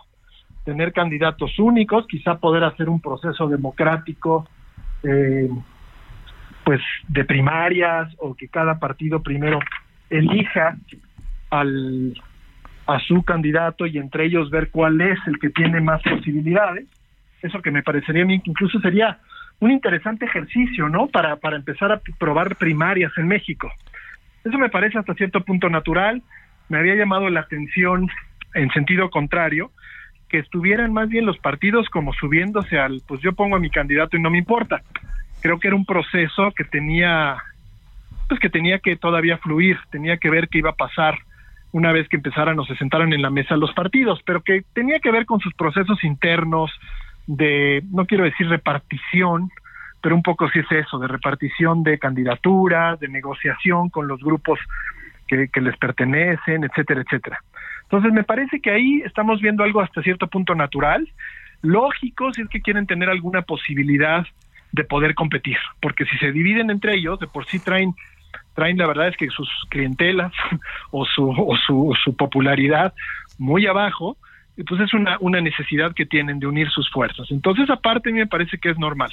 [0.65, 4.49] tener candidatos únicos, quizá poder hacer un proceso democrático,
[5.03, 5.49] eh,
[6.65, 9.59] pues de primarias o que cada partido primero
[10.11, 10.77] elija
[11.51, 12.15] al
[12.87, 16.87] a su candidato y entre ellos ver cuál es el que tiene más posibilidades.
[17.41, 19.19] Eso que me parecería a que incluso sería
[19.61, 21.07] un interesante ejercicio, ¿no?
[21.07, 23.71] Para, para empezar a probar primarias en México.
[24.45, 26.23] Eso me parece hasta cierto punto natural.
[26.69, 28.09] Me había llamado la atención
[28.55, 29.71] en sentido contrario
[30.33, 34.17] que estuvieran más bien los partidos como subiéndose al, pues yo pongo a mi candidato
[34.17, 34.81] y no me importa.
[35.43, 37.37] Creo que era un proceso que tenía,
[38.31, 41.19] pues que tenía que todavía fluir, tenía que ver qué iba a pasar
[41.73, 45.01] una vez que empezaran o se sentaran en la mesa los partidos, pero que tenía
[45.01, 46.71] que ver con sus procesos internos
[47.27, 49.51] de, no quiero decir repartición,
[50.01, 54.59] pero un poco sí es eso, de repartición de candidaturas, de negociación con los grupos
[55.29, 57.39] que, que les pertenecen, etcétera, etcétera.
[57.93, 61.07] Entonces me parece que ahí estamos viendo algo hasta cierto punto natural,
[61.61, 64.27] lógico si es que quieren tener alguna posibilidad
[64.73, 67.95] de poder competir, porque si se dividen entre ellos, de por sí traen
[68.55, 70.33] traen la verdad es que sus clientelas
[70.91, 72.95] o su, o su, popularidad
[73.39, 74.17] muy abajo,
[74.67, 77.31] pues es una, una necesidad que tienen de unir sus fuerzas.
[77.31, 79.11] Entonces, aparte, me parece que es normal.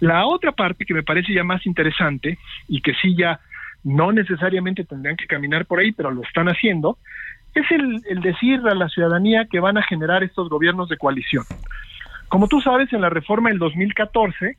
[0.00, 3.40] La otra parte que me parece ya más interesante y que sí ya
[3.84, 6.98] no necesariamente tendrían que caminar por ahí, pero lo están haciendo,
[7.54, 11.44] es el, decir a la ciudadanía que van a generar estos gobiernos de coalición.
[12.28, 14.56] Como tú sabes, en la reforma del 2014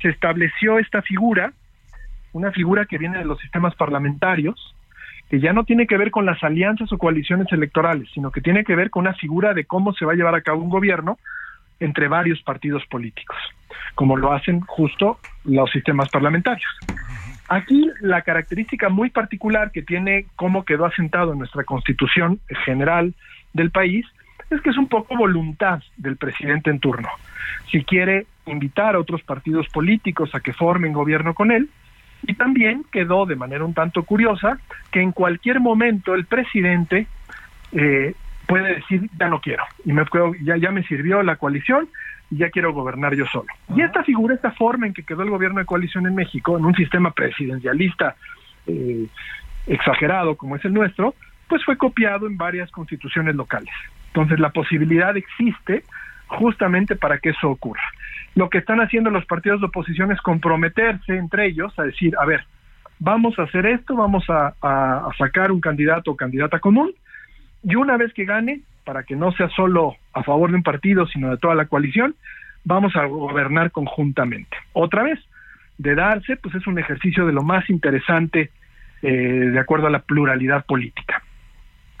[0.00, 1.52] se estableció esta figura
[2.32, 4.74] una figura que viene de los sistemas parlamentarios,
[5.28, 8.64] que ya no tiene que ver con las alianzas o coaliciones electorales, sino que tiene
[8.64, 11.18] que ver con una figura de cómo se va a llevar a cabo un gobierno
[11.78, 13.36] entre varios partidos políticos,
[13.94, 16.70] como lo hacen justo los sistemas parlamentarios.
[17.50, 23.12] Aquí la característica muy particular que tiene cómo quedó asentado en nuestra constitución general
[23.52, 24.06] del país
[24.50, 27.08] es que es un poco voluntad del presidente en turno.
[27.72, 31.68] Si quiere invitar a otros partidos políticos a que formen gobierno con él,
[32.22, 34.60] y también quedó de manera un tanto curiosa
[34.92, 37.08] que en cualquier momento el presidente
[37.72, 38.14] eh,
[38.46, 40.04] puede decir ya no quiero y me
[40.42, 41.88] ya ya me sirvió la coalición
[42.30, 43.48] y ya quiero gobernar yo solo.
[43.74, 46.64] Y esta figura, esta forma en que quedó el gobierno de coalición en México, en
[46.64, 48.14] un sistema presidencialista
[48.66, 49.06] eh,
[49.66, 51.14] exagerado como es el nuestro,
[51.48, 53.74] pues fue copiado en varias constituciones locales.
[54.08, 55.84] Entonces la posibilidad existe
[56.26, 57.82] justamente para que eso ocurra.
[58.34, 62.24] Lo que están haciendo los partidos de oposición es comprometerse entre ellos a decir, a
[62.24, 62.44] ver,
[63.00, 66.92] vamos a hacer esto, vamos a, a, sacar un candidato o candidata común,
[67.62, 71.06] y una vez que gane, para que no sea solo a favor de un partido,
[71.06, 72.14] sino de toda la coalición,
[72.64, 74.56] vamos a gobernar conjuntamente.
[74.72, 75.18] Otra vez,
[75.78, 78.50] de darse, pues es un ejercicio de lo más interesante
[79.02, 81.22] eh, de acuerdo a la pluralidad política.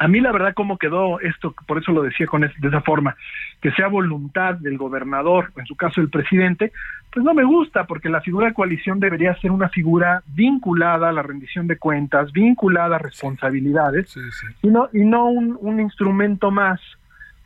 [0.00, 3.16] A mí la verdad cómo quedó esto, por eso lo decía con de esa forma,
[3.60, 6.72] que sea voluntad del gobernador, en su caso el presidente,
[7.12, 11.12] pues no me gusta porque la figura de coalición debería ser una figura vinculada a
[11.12, 14.46] la rendición de cuentas, vinculada a responsabilidades, sí, sí.
[14.62, 16.80] y no, y no un, un instrumento más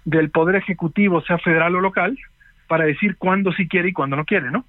[0.04, 2.16] del poder ejecutivo, sea federal o local,
[2.68, 4.64] para decir cuándo sí quiere y cuándo no quiere, ¿no?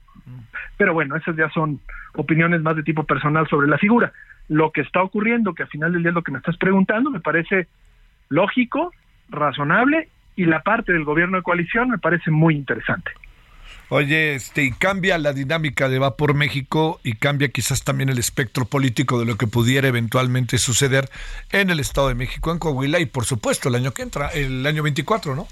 [0.76, 1.80] Pero bueno, esas ya son
[2.16, 4.12] opiniones más de tipo personal sobre la figura
[4.48, 7.10] lo que está ocurriendo, que al final del día es lo que me estás preguntando,
[7.10, 7.68] me parece
[8.30, 8.92] lógico,
[9.30, 13.12] razonable y la parte del gobierno de coalición me parece muy interesante.
[13.90, 18.18] Oye, este, y cambia la dinámica de Va por México y cambia quizás también el
[18.18, 21.06] espectro político de lo que pudiera eventualmente suceder
[21.52, 24.66] en el Estado de México, en Coahuila y por supuesto el año que entra, el
[24.66, 25.48] año 24, ¿no?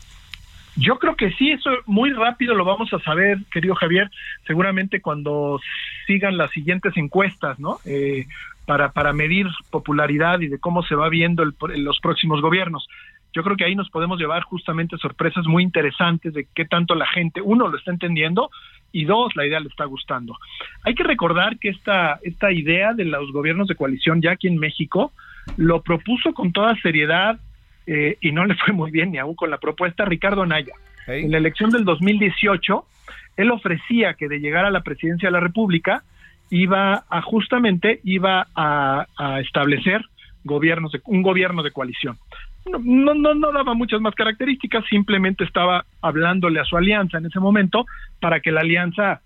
[0.75, 4.09] Yo creo que sí, eso muy rápido lo vamos a saber, querido Javier,
[4.47, 5.61] seguramente cuando
[6.05, 7.79] sigan las siguientes encuestas, ¿no?
[7.85, 8.25] Eh,
[8.65, 12.87] para, para medir popularidad y de cómo se va viendo el, los próximos gobiernos
[13.33, 17.07] yo creo que ahí nos podemos llevar justamente sorpresas muy interesantes de qué tanto la
[17.07, 18.51] gente, uno, lo está entendiendo
[18.91, 20.37] y dos, la idea le está gustando.
[20.83, 24.59] Hay que recordar que esta, esta idea de los gobiernos de coalición ya aquí en
[24.59, 25.11] México
[25.57, 27.39] lo propuso con toda seriedad
[27.87, 30.73] eh, y no le fue muy bien ni aún con la propuesta Ricardo Anaya.
[31.07, 32.85] En la elección del 2018,
[33.37, 36.03] él ofrecía que de llegar a la presidencia de la República
[36.49, 39.05] iba a justamente iba a,
[39.39, 40.05] establecer
[40.43, 42.17] gobiernos de, un gobierno de coalición.
[42.65, 47.39] No, no, no daba muchas más características, simplemente estaba hablándole a su alianza en ese
[47.39, 47.85] momento
[48.21, 49.21] para que la alianza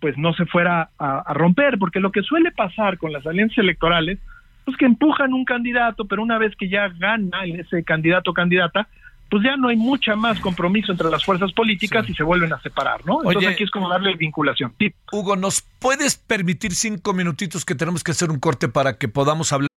[0.00, 4.18] pues no se fuera a, romper, porque lo que suele pasar con las alianzas electorales
[4.66, 8.88] es que empujan un candidato, pero una vez que ya gana ese candidato o candidata,
[9.30, 12.60] pues ya no hay mucha más compromiso entre las fuerzas políticas y se vuelven a
[12.60, 13.22] separar, ¿no?
[13.24, 14.74] Entonces aquí es como darle vinculación.
[15.12, 19.52] Hugo, ¿nos puedes permitir cinco minutitos que tenemos que hacer un corte para que podamos
[19.52, 19.68] hablar?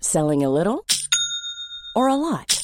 [0.00, 0.84] Selling a little
[1.94, 2.63] or a lot?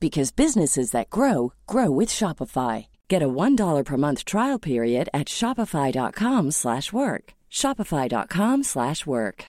[0.00, 2.86] because businesses that grow grow with Shopify.
[3.08, 7.34] Get a $1 per month trial period at shopify.com/work.
[7.50, 9.44] shopify.com/work.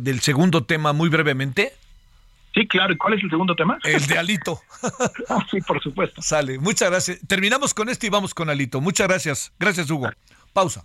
[0.00, 1.72] Del segundo tema muy brevemente.
[2.54, 2.92] Sí, claro.
[2.92, 3.78] ¿Y cuál es el segundo tema?
[3.82, 4.60] El de Alito.
[5.28, 6.22] ah, sí, por supuesto.
[6.22, 6.58] Sale.
[6.58, 7.18] Muchas gracias.
[7.26, 8.80] Terminamos con este y vamos con Alito.
[8.80, 9.52] Muchas gracias.
[9.58, 10.10] Gracias, Hugo.
[10.52, 10.84] Pausa.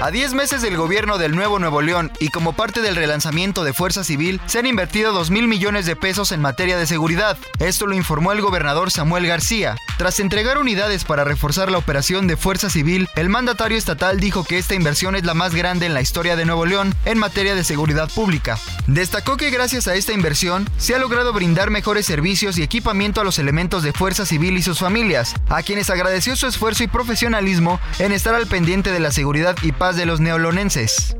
[0.00, 3.72] A 10 meses del gobierno del Nuevo Nuevo León y como parte del relanzamiento de
[3.72, 7.38] Fuerza Civil, se han invertido 2 mil millones de pesos en materia de seguridad.
[7.58, 9.76] Esto lo informó el gobernador Samuel García.
[9.96, 14.58] Tras entregar unidades para reforzar la operación de Fuerza Civil, el mandatario estatal dijo que
[14.58, 17.64] esta inversión es la más grande en la historia de Nuevo León en materia de
[17.64, 18.58] seguridad pública.
[18.86, 23.24] Destacó que gracias a esta inversión se ha logrado brindar mejores servicios y equipamiento a
[23.24, 27.80] los elementos de Fuerza Civil y sus familias, a quienes agradeció su esfuerzo y profesionalismo
[27.98, 31.16] en estar al pendiente de la seguridad y paz de los neolonenses.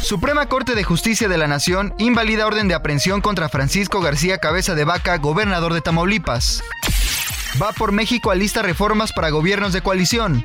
[0.00, 4.74] Suprema Corte de Justicia de la Nación invalida orden de aprehensión contra Francisco García Cabeza
[4.74, 6.62] de Vaca, gobernador de Tamaulipas.
[7.60, 10.44] Va por México a lista reformas para gobiernos de coalición.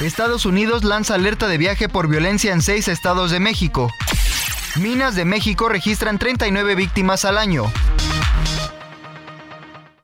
[0.00, 3.90] Estados Unidos lanza alerta de viaje por violencia en seis estados de México.
[4.76, 7.72] Minas de México registran 39 víctimas al año.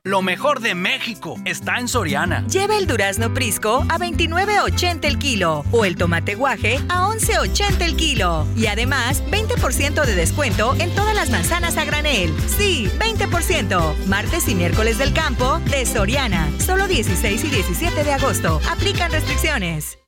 [0.05, 2.45] Lo mejor de México está en Soriana.
[2.47, 7.95] Lleva el durazno Prisco a 29.80 el kilo o el tomate guaje a 11.80 el
[7.95, 8.45] kilo.
[8.57, 12.33] Y además, 20% de descuento en todas las manzanas a granel.
[12.47, 13.95] Sí, 20%.
[14.07, 16.49] Martes y miércoles del campo de Soriana.
[16.59, 18.59] Solo 16 y 17 de agosto.
[18.69, 20.02] Aplican restricciones.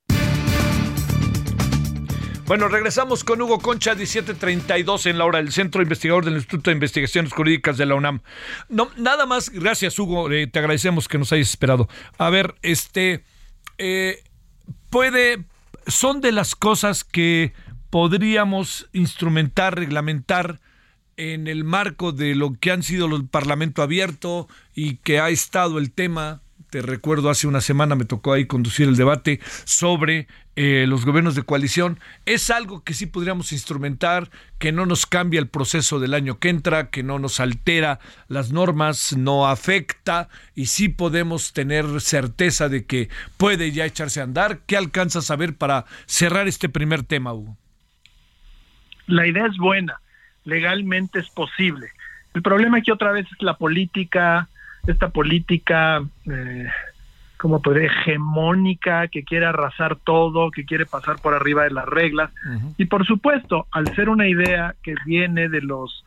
[2.48, 6.76] Bueno, regresamos con Hugo Concha, 1732 en la hora del Centro Investigador del Instituto de
[6.76, 8.22] Investigaciones Jurídicas de la UNAM.
[8.70, 11.90] No, nada más, gracias Hugo, eh, te agradecemos que nos hayas esperado.
[12.20, 13.24] A ver, este,
[13.80, 14.22] eh,
[14.92, 15.44] puede,
[15.88, 17.54] son de las cosas que
[17.90, 20.60] podríamos instrumentar, reglamentar
[21.18, 25.80] en el marco de lo que han sido el Parlamento abierto y que ha estado
[25.80, 30.86] el tema te recuerdo, hace una semana me tocó ahí conducir el debate sobre eh,
[30.88, 32.00] los gobiernos de coalición.
[32.26, 36.50] Es algo que sí podríamos instrumentar, que no nos cambia el proceso del año que
[36.50, 42.86] entra, que no nos altera las normas, no afecta y sí podemos tener certeza de
[42.86, 44.60] que puede ya echarse a andar.
[44.66, 47.58] ¿Qué alcanza a saber para cerrar este primer tema, Hugo?
[49.08, 50.00] La idea es buena.
[50.44, 51.88] legalmente es posible.
[52.34, 54.48] El problema aquí otra vez es la política,
[54.88, 56.68] esta política, eh,
[57.38, 62.32] como puede, hegemónica, que quiere arrasar todo, que quiere pasar por arriba de las reglas.
[62.78, 66.04] Y por supuesto, al ser una idea que viene de los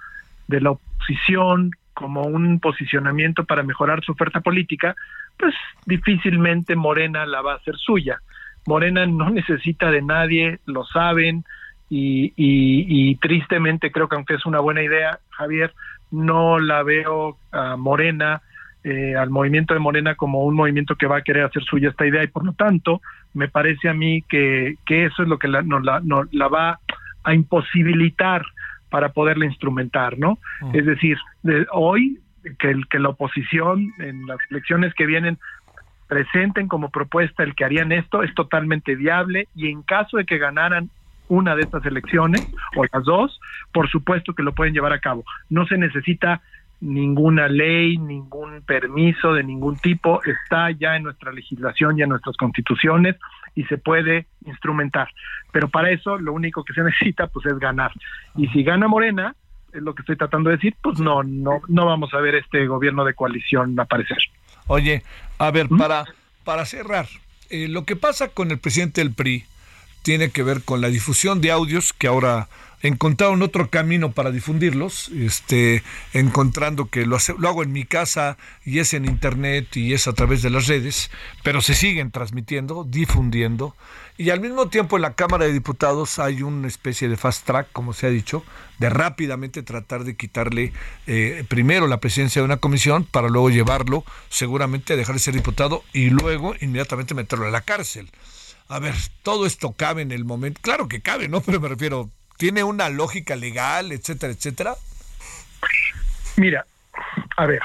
[0.46, 4.96] de la oposición como un posicionamiento para mejorar su oferta política,
[5.36, 8.20] pues difícilmente Morena la va a hacer suya.
[8.66, 11.44] Morena no necesita de nadie, lo saben,
[11.90, 15.72] y, y, tristemente creo que aunque es una buena idea, Javier,
[16.10, 18.42] no la veo a Morena,
[18.88, 22.06] eh, al movimiento de Morena como un movimiento que va a querer hacer suya esta
[22.06, 23.02] idea y por lo tanto
[23.34, 26.00] me parece a mí que, que eso es lo que la, nos, la,
[26.32, 26.80] la va
[27.22, 28.46] a imposibilitar
[28.88, 30.38] para poderla instrumentar, ¿no?
[30.72, 31.18] Es decir,
[31.70, 32.18] hoy
[32.58, 35.36] que, el, que la oposición en las elecciones que vienen
[36.06, 40.38] presenten como propuesta el que harían esto es totalmente viable y en caso de que
[40.38, 40.88] ganaran
[41.28, 42.40] una de estas elecciones
[42.74, 43.38] o las dos,
[43.70, 45.24] por supuesto que lo pueden llevar a cabo.
[45.50, 46.40] No se necesita
[46.80, 52.36] ninguna ley, ningún permiso de ningún tipo, está ya en nuestra legislación y en nuestras
[52.36, 53.16] constituciones
[53.54, 55.08] y se puede instrumentar.
[55.52, 57.92] Pero para eso lo único que se necesita pues es ganar.
[58.36, 59.34] Y si gana Morena,
[59.72, 62.66] es lo que estoy tratando de decir, pues no, no, no vamos a ver este
[62.66, 64.18] gobierno de coalición aparecer.
[64.66, 65.02] Oye,
[65.38, 66.04] a ver, para,
[66.44, 67.06] para cerrar,
[67.50, 69.44] eh, lo que pasa con el presidente del PRI
[70.02, 72.48] tiene que ver con la difusión de audios que ahora
[72.82, 78.78] encontraron otro camino para difundirlos, este, encontrando que lo, lo hago en mi casa y
[78.78, 81.10] es en internet y es a través de las redes,
[81.42, 83.74] pero se siguen transmitiendo, difundiendo,
[84.20, 87.68] y al mismo tiempo en la Cámara de Diputados hay una especie de fast track,
[87.72, 88.42] como se ha dicho,
[88.78, 90.72] de rápidamente tratar de quitarle
[91.06, 95.34] eh, primero la presidencia de una comisión para luego llevarlo seguramente a dejar de ser
[95.34, 98.10] diputado y luego inmediatamente meterlo a la cárcel.
[98.66, 100.60] A ver, todo esto cabe en el momento.
[100.62, 101.40] Claro que cabe, ¿no?
[101.46, 104.74] Pero me refiero, ¿Tiene una lógica legal, etcétera, etcétera?
[106.36, 106.64] Mira,
[107.36, 107.60] a ver,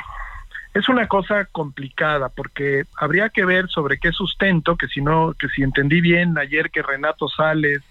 [0.73, 5.47] es una cosa complicada porque habría que ver sobre qué sustento, que si no, que
[5.49, 7.83] si entendí bien ayer que Renato Sales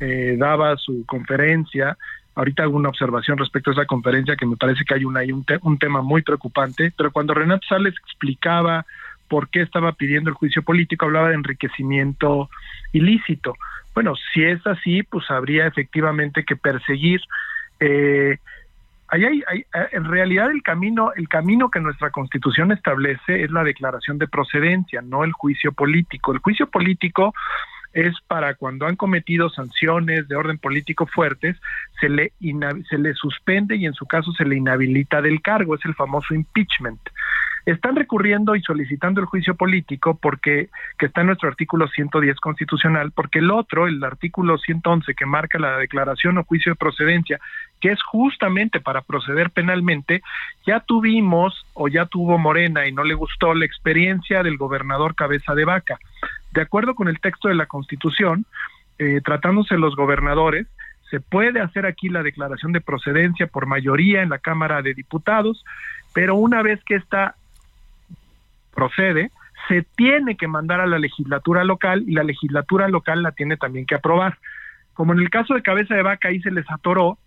[0.00, 1.96] eh, daba su conferencia,
[2.34, 5.78] ahorita alguna observación respecto a esa conferencia que me parece que hay un, un, un
[5.78, 8.84] tema muy preocupante, pero cuando Renato Sales explicaba
[9.28, 12.50] por qué estaba pidiendo el juicio político, hablaba de enriquecimiento
[12.92, 13.54] ilícito.
[13.96, 17.18] Bueno, si es así, pues habría efectivamente que perseguir.
[17.80, 18.36] Eh,
[19.08, 24.18] hay, hay, en realidad el camino, el camino que nuestra Constitución establece es la declaración
[24.18, 26.34] de procedencia, no el juicio político.
[26.34, 27.32] El juicio político
[27.94, 31.56] es para cuando han cometido sanciones de orden político fuertes,
[31.98, 32.34] se le,
[32.90, 36.34] se le suspende y en su caso se le inhabilita del cargo, es el famoso
[36.34, 37.00] impeachment.
[37.66, 43.10] Están recurriendo y solicitando el juicio político porque que está en nuestro artículo 110 constitucional,
[43.10, 47.40] porque el otro, el artículo 111 que marca la declaración o juicio de procedencia,
[47.80, 50.22] que es justamente para proceder penalmente,
[50.64, 55.56] ya tuvimos o ya tuvo Morena y no le gustó la experiencia del gobernador Cabeza
[55.56, 55.98] de Vaca.
[56.52, 58.46] De acuerdo con el texto de la Constitución,
[59.00, 60.68] eh, tratándose los gobernadores,
[61.10, 65.64] se puede hacer aquí la declaración de procedencia por mayoría en la Cámara de Diputados,
[66.14, 67.34] pero una vez que esta
[68.76, 69.32] procede,
[69.68, 73.86] se tiene que mandar a la legislatura local y la legislatura local la tiene también
[73.86, 74.38] que aprobar.
[74.94, 77.18] Como en el caso de Cabeza de Vaca ahí se les atoró,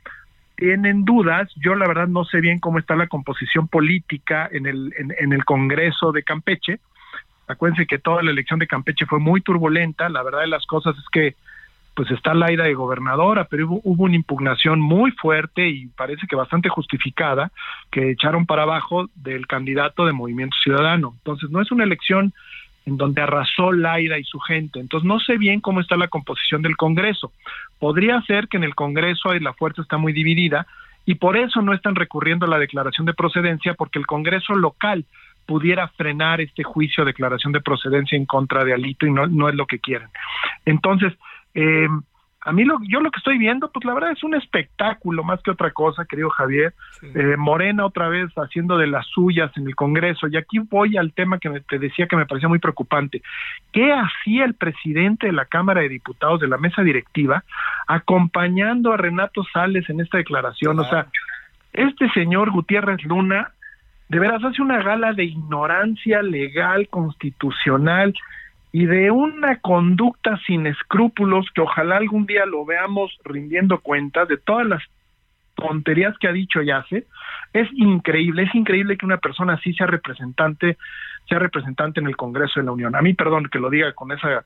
[0.56, 4.94] tienen dudas, yo la verdad no sé bien cómo está la composición política en el,
[4.98, 6.80] en el Congreso de Campeche.
[7.48, 10.96] Acuérdense que toda la elección de Campeche fue muy turbulenta, la verdad de las cosas
[10.98, 11.36] es que
[11.94, 16.36] pues está la ida de gobernadora, pero hubo, una impugnación muy fuerte y parece que
[16.36, 17.52] bastante justificada
[17.92, 21.14] que echaron para abajo del candidato de Movimiento Ciudadano.
[21.18, 22.34] Entonces no es una elección
[22.86, 24.80] en donde arrasó Laida y su gente.
[24.80, 27.32] Entonces no sé bien cómo está la composición del Congreso.
[27.80, 30.66] Podría ser que en el Congreso la fuerza está muy dividida
[31.06, 35.06] y por eso no están recurriendo a la declaración de procedencia porque el Congreso local
[35.46, 39.50] pudiera frenar este juicio de declaración de procedencia en contra de Alito y no, no
[39.50, 40.10] es lo que quieren.
[40.66, 41.14] Entonces,
[41.54, 41.88] eh,
[42.42, 45.42] a mí lo, yo lo que estoy viendo, pues la verdad es un espectáculo más
[45.42, 46.74] que otra cosa, querido Javier.
[47.02, 50.28] Eh, Morena otra vez haciendo de las suyas en el Congreso.
[50.28, 53.22] Y aquí voy al tema que te decía que me parecía muy preocupante.
[53.74, 57.44] ¿Qué hacía el presidente de la Cámara de Diputados de la mesa directiva
[57.88, 60.80] acompañando a Renato Sales en esta declaración?
[60.80, 61.08] O sea,
[61.74, 63.52] este señor Gutiérrez Luna
[64.08, 68.16] de veras hace una gala de ignorancia legal, constitucional
[68.72, 74.38] y de una conducta sin escrúpulos que ojalá algún día lo veamos rindiendo cuentas de
[74.38, 74.84] todas las
[75.56, 77.06] tonterías que ha dicho y hace,
[77.54, 80.78] es increíble, es increíble que una persona así sea representante,
[81.28, 82.96] sea representante en el Congreso de la Unión.
[82.96, 84.46] A mí, perdón que lo diga con esa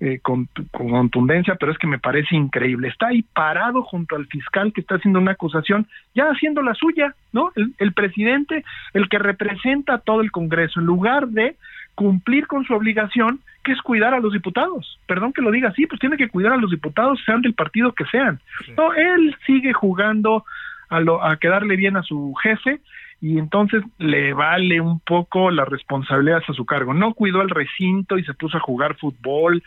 [0.00, 2.88] eh, con, contundencia, pero es que me parece increíble.
[2.88, 7.14] Está ahí parado junto al fiscal que está haciendo una acusación, ya haciendo la suya,
[7.32, 7.52] ¿no?
[7.54, 11.56] El, el presidente, el que representa a todo el Congreso, en lugar de
[11.94, 15.00] cumplir con su obligación, que es cuidar a los diputados.
[15.06, 17.92] Perdón que lo diga así, pues tiene que cuidar a los diputados, sean del partido
[17.92, 18.38] que sean.
[18.76, 20.44] No, él sigue jugando
[20.88, 22.80] a, lo, a quedarle bien a su jefe
[23.20, 26.94] y entonces le vale un poco las responsabilidades a su cargo.
[26.94, 29.62] No cuidó el recinto y se puso a jugar fútbol,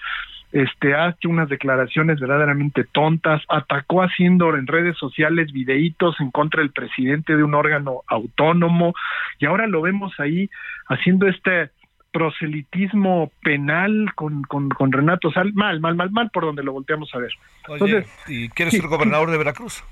[0.52, 6.72] este, hace unas declaraciones verdaderamente tontas, atacó haciendo en redes sociales videitos en contra del
[6.72, 8.94] presidente de un órgano autónomo
[9.40, 10.50] y ahora lo vemos ahí
[10.88, 11.70] haciendo este
[12.18, 17.14] proselitismo penal con, con, con Renato Sal, mal, mal, mal, mal por donde lo volteamos
[17.14, 17.32] a ver.
[17.68, 19.84] Oye, ¿y quieres ser gobernador de Veracruz?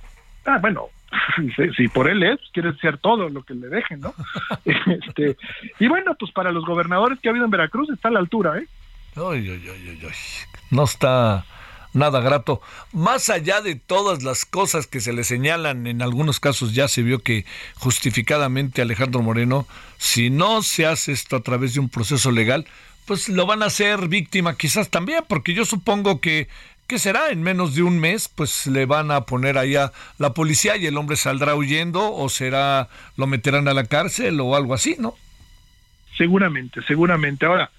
[0.43, 0.87] Ah, bueno,
[1.77, 4.15] si, por él es, quiere ser todo lo que le dejen, ¿no?
[4.65, 5.37] este,
[5.79, 8.57] y bueno, pues para los gobernadores que ha habido en Veracruz está a la altura,
[8.57, 8.67] ¿eh?
[10.71, 11.45] No está
[11.95, 12.61] nada grato.
[12.91, 17.01] Más allá de todas las cosas que se le señalan, en algunos casos ya se
[17.01, 19.67] vio que justificadamente Alejandro Moreno,
[19.97, 22.67] si no se hace esto a través de un proceso legal,
[23.05, 26.47] pues lo van a hacer víctima quizás también, porque yo supongo que
[26.87, 27.29] ¿qué será?
[27.29, 30.97] En menos de un mes, pues le van a poner allá la policía y el
[30.97, 35.15] hombre saldrá huyendo o será, lo meterán a la cárcel o algo así, ¿no?
[36.17, 37.45] Seguramente, seguramente.
[37.45, 37.71] Ahora,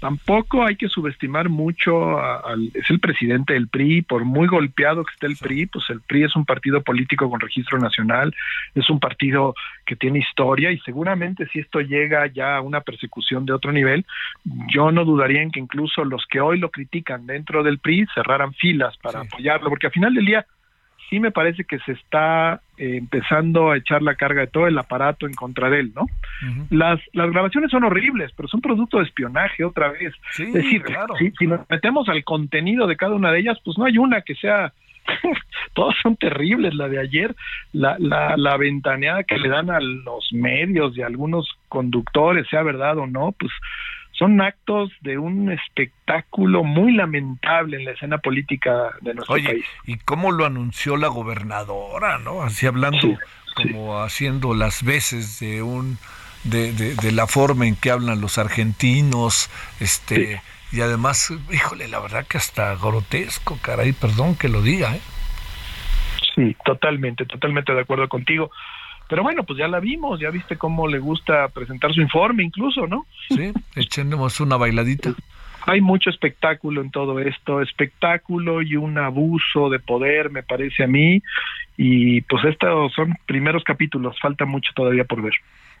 [0.00, 5.12] tampoco hay que subestimar mucho al es el presidente del PRI por muy golpeado que
[5.12, 8.34] esté el PRI pues el PRI es un partido político con registro nacional
[8.74, 13.44] es un partido que tiene historia y seguramente si esto llega ya a una persecución
[13.44, 14.06] de otro nivel
[14.68, 18.54] yo no dudaría en que incluso los que hoy lo critican dentro del PRI cerraran
[18.54, 20.46] filas para apoyarlo porque al final del día
[21.08, 24.78] sí me parece que se está eh, empezando a echar la carga de todo el
[24.78, 26.06] aparato en contra de él, ¿no?
[26.70, 30.14] las, las grabaciones son horribles, pero son producto de espionaje otra vez.
[30.38, 30.82] es decir,
[31.18, 34.22] si, si nos metemos al contenido de cada una de ellas, pues no hay una
[34.22, 34.72] que sea
[35.74, 36.74] todas son terribles.
[36.74, 37.34] La de ayer,
[37.72, 42.62] la, la, la, ventaneada que le dan a los medios y a algunos conductores, sea
[42.62, 43.50] verdad o no, pues
[44.18, 49.64] son actos de un espectáculo muy lamentable en la escena política de nuestro Oye, país.
[49.86, 52.42] ¿Y cómo lo anunció la gobernadora, no?
[52.42, 53.16] Así hablando,
[53.54, 55.98] como haciendo las veces de un
[56.44, 59.50] de, de, la forma en que hablan los argentinos,
[59.80, 60.40] este
[60.70, 65.00] y además, híjole, la verdad que hasta grotesco, caray, perdón que lo diga, ¿eh?
[66.34, 68.50] Sí, totalmente, totalmente de acuerdo contigo.
[69.08, 72.86] Pero bueno, pues ya la vimos, ya viste cómo le gusta presentar su informe incluso,
[72.86, 73.06] ¿no?
[73.28, 75.14] Sí, echémonos una bailadita.
[75.62, 80.86] Hay mucho espectáculo en todo esto, espectáculo y un abuso de poder, me parece a
[80.86, 81.22] mí,
[81.76, 85.34] y pues estos son primeros capítulos, falta mucho todavía por ver.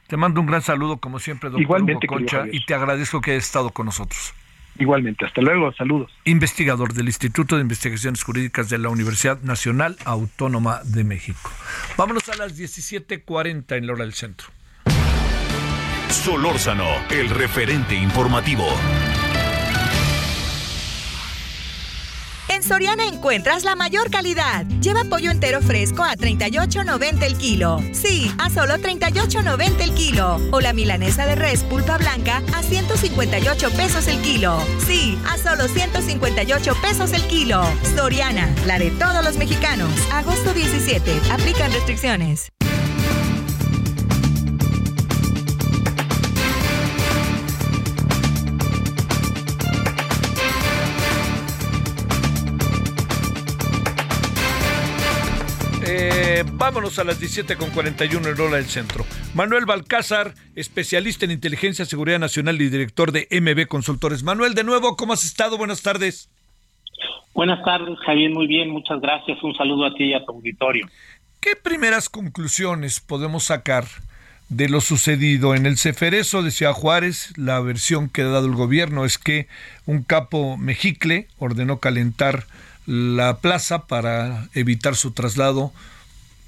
[0.06, 3.44] Te mando un gran saludo, como siempre, doctor Igualmente, Concha, y te agradezco que hayas
[3.44, 4.34] estado con nosotros.
[4.78, 6.10] Igualmente, hasta luego, saludos.
[6.24, 11.50] Investigador del Instituto de Investigaciones Jurídicas de la Universidad Nacional Autónoma de México.
[11.96, 14.48] Vámonos a las 17:40 en la hora del centro.
[16.08, 18.66] Solórzano, el referente informativo.
[22.48, 24.66] En Soriana encuentras la mayor calidad.
[24.80, 27.80] Lleva pollo entero fresco a 38.90 el kilo.
[27.92, 30.40] Sí, a solo 38.90 el kilo.
[30.50, 34.58] O la milanesa de res pulpa blanca a 158 pesos el kilo.
[34.86, 37.62] Sí, a solo 158 pesos el kilo.
[37.94, 39.90] Soriana, la de todos los mexicanos.
[40.12, 41.20] Agosto 17.
[41.30, 42.50] Aplican restricciones.
[56.38, 59.04] Eh, vámonos a las 17 con 41 en hora del centro.
[59.34, 64.22] Manuel Balcázar, especialista en inteligencia, seguridad nacional y director de MB Consultores.
[64.22, 65.58] Manuel, de nuevo, ¿cómo has estado?
[65.58, 66.30] Buenas tardes.
[67.34, 69.42] Buenas tardes, Javier, muy bien, muchas gracias.
[69.42, 70.88] Un saludo a ti y a tu auditorio.
[71.40, 73.86] ¿Qué primeras conclusiones podemos sacar
[74.48, 77.32] de lo sucedido en el Ceferezo de Ciudad Juárez?
[77.36, 79.48] La versión que ha dado el gobierno es que
[79.86, 82.44] un capo mexicle ordenó calentar
[82.86, 85.72] la plaza para evitar su traslado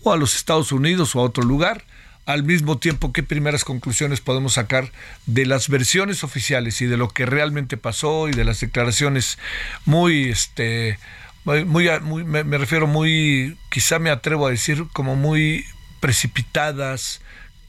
[0.03, 1.85] o a los Estados Unidos o a otro lugar.
[2.27, 4.93] Al mismo tiempo, ¿qué primeras conclusiones podemos sacar
[5.27, 9.39] de las versiones oficiales y de lo que realmente pasó y de las declaraciones
[9.85, 10.99] muy, este,
[11.45, 15.65] muy, muy me, me refiero muy, quizá me atrevo a decir como muy
[16.01, 17.21] precipitadas,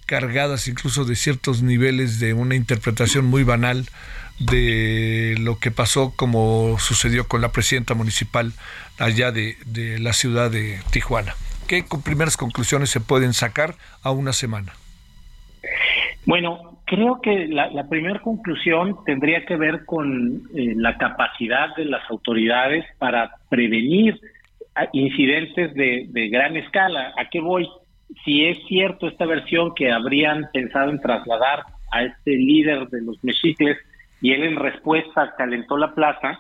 [0.06, 3.90] cargadas incluso de ciertos niveles de una interpretación muy banal
[4.40, 8.54] de lo que pasó como sucedió con la presidenta municipal
[8.98, 11.36] allá de, de la ciudad de Tijuana.
[11.72, 14.74] ¿Qué primeras conclusiones se pueden sacar a una semana?
[16.26, 22.02] Bueno, creo que la, primera conclusión tendría que ver con eh, la capacidad de las
[22.10, 24.20] autoridades para prevenir
[24.76, 27.14] ah, incidentes de, de gran escala.
[27.18, 27.70] ¿A qué voy?
[28.26, 31.64] Si es cierto esta versión que habrían pensado en trasladar
[31.94, 33.78] a este líder de los mexicles
[34.20, 36.38] y él en respuesta calentó la plaza,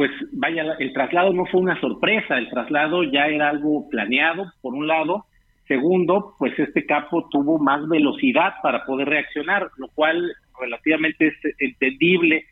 [0.00, 4.72] pues vaya, el traslado no fue una sorpresa, el traslado ya era algo planeado, por
[4.72, 5.26] un lado.
[5.68, 12.46] Segundo, pues este capo tuvo más velocidad para poder reaccionar, lo cual relativamente es entendible,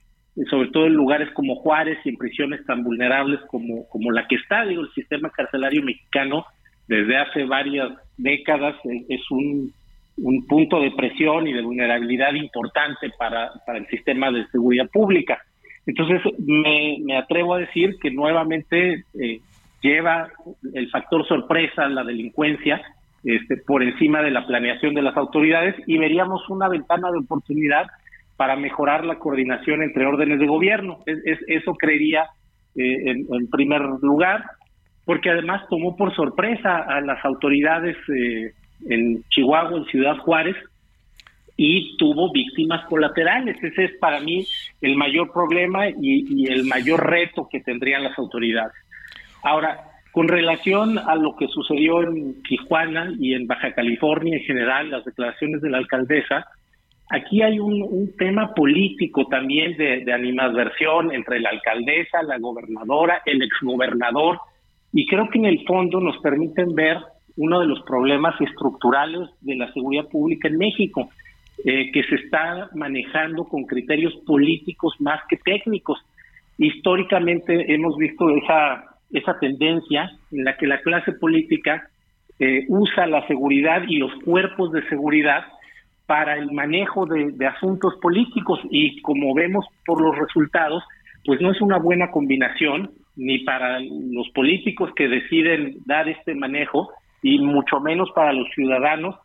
[0.51, 4.34] sobre todo en lugares como Juárez y en prisiones tan vulnerables como, como la que
[4.34, 6.44] está, digo, el sistema carcelario mexicano
[6.86, 8.76] desde hace varias décadas
[9.09, 9.72] es un,
[10.18, 15.42] un punto de presión y de vulnerabilidad importante para, para el sistema de seguridad pública.
[15.89, 19.41] Entonces, me, atrevo a decir que nuevamente eh,
[19.80, 20.28] lleva
[20.74, 22.82] el factor sorpresa la delincuencia
[23.24, 27.86] este, por encima de la planeación de las autoridades y veríamos una ventana de oportunidad
[28.36, 30.99] para mejorar la coordinación entre órdenes de gobierno.
[31.07, 32.24] Es, eso creería
[32.76, 34.45] eh, en, primer lugar,
[35.07, 38.53] porque además tomó por sorpresa a las autoridades eh,
[38.91, 40.57] en Chihuahua, en Ciudad Juárez,
[41.61, 43.62] y tuvo víctimas colaterales.
[43.62, 44.46] Ese es para mí
[44.80, 48.74] el mayor problema y, el mayor reto que tendrían las autoridades.
[49.42, 49.80] Ahora,
[50.12, 55.04] con relación a lo que sucedió en Tijuana y en Baja California en general, las
[55.04, 56.46] declaraciones de la alcaldesa,
[57.11, 63.42] aquí hay un, tema político también de, de, animadversión entre la alcaldesa, la gobernadora, el
[63.42, 64.38] exgobernador,
[64.92, 66.98] y creo que en el fondo nos permiten ver
[67.36, 71.11] uno de los problemas estructurales de la seguridad pública en México.
[71.64, 75.98] Eh, que se está manejando con criterios políticos más que técnicos.
[76.56, 81.88] Históricamente hemos visto esa, esa tendencia en la que la clase política
[82.38, 85.46] eh, usa la seguridad y los cuerpos de seguridad
[86.06, 90.84] para el manejo de, de, asuntos políticos y como vemos por los resultados,
[91.24, 96.92] pues no es una buena combinación ni para los políticos que deciden dar este manejo
[97.20, 99.16] y mucho menos para los ciudadanos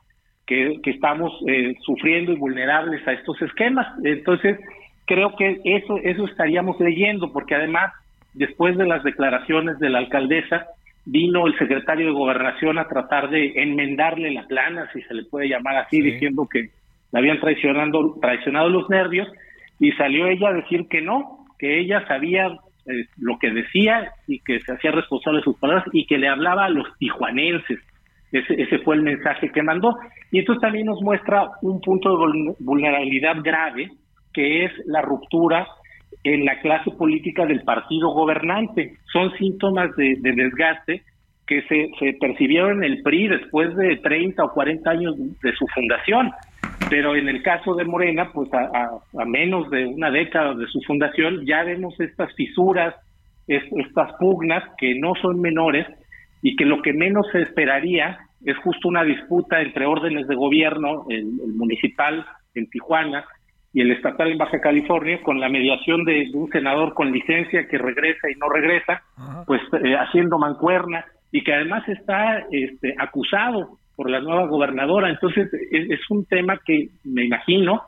[0.45, 3.87] que, estamos eh, sufriendo y vulnerables a estos esquemas.
[4.03, 4.59] Entonces,
[5.05, 7.93] creo que eso, eso estaríamos leyendo, porque además,
[8.33, 10.67] después de las declaraciones de la alcaldesa,
[11.05, 15.49] vino el secretario de Gobernación a tratar de enmendarle la plana, si se le puede
[15.49, 16.69] llamar así, diciendo que
[17.11, 19.27] le habían traicionando, traicionado los nervios,
[19.79, 22.47] y salió ella a decir que no, que ella sabía
[22.85, 26.27] eh, lo que decía y que se hacía responsable de sus palabras y que le
[26.27, 27.79] hablaba a los tijuanenses.
[28.33, 29.95] Ese, fue el mensaje que mandó.
[30.31, 33.91] Y esto también nos muestra un punto de vulnerabilidad grave,
[34.33, 35.67] que es la ruptura
[36.23, 38.93] en la clase política del partido gobernante.
[39.11, 41.03] Son síntomas de, desgaste
[41.45, 45.67] que se, se, percibieron en el PRI después de 30 o 40 años de su
[45.67, 46.31] fundación.
[46.89, 51.45] Pero en el caso de Morena, pues a menos de una década de su fundación,
[51.45, 52.95] ya vemos estas fisuras,
[53.47, 55.85] estas pugnas que no son menores
[56.43, 61.05] y que lo que menos se esperaría es justo una disputa entre órdenes de gobierno,
[61.09, 61.25] el,
[61.55, 63.23] municipal en Tijuana
[63.73, 67.77] y el estatal en Baja California, con la mediación de, un senador con licencia que
[67.77, 69.01] regresa y no regresa,
[69.47, 75.09] pues eh, haciendo mancuerna y que además está este, acusado por la nueva gobernadora.
[75.09, 77.81] Entonces, es, un tema que me imagino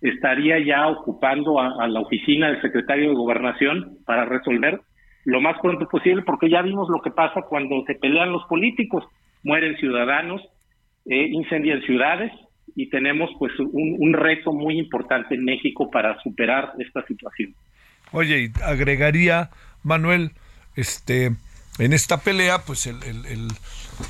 [0.00, 4.80] estaría ya ocupando a, la oficina del secretario de Gobernación para resolver
[5.24, 9.04] lo más pronto posible, porque ya vimos lo que pasa cuando se pelean los políticos
[9.42, 10.42] mueren ciudadanos,
[11.06, 12.32] eh, incendian ciudades
[12.74, 17.54] y tenemos pues un, reto muy importante en México para superar esta situación.
[18.12, 19.50] Oye, agregaría,
[19.82, 20.32] Manuel,
[20.76, 21.32] este,
[21.78, 23.48] en esta pelea, pues el, el,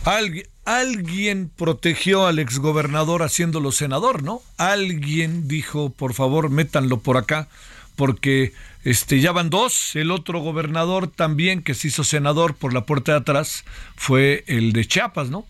[0.05, 4.41] alguien, alguien protegió al exgobernador haciéndolo senador, ¿no?
[4.57, 7.49] Alguien dijo, por favor, métanlo por acá,
[7.97, 8.53] porque
[8.89, 9.97] este, ya van dos.
[9.97, 13.65] El otro gobernador también que se hizo senador por la puerta de atrás
[13.97, 15.45] fue el de Chiapas, ¿no?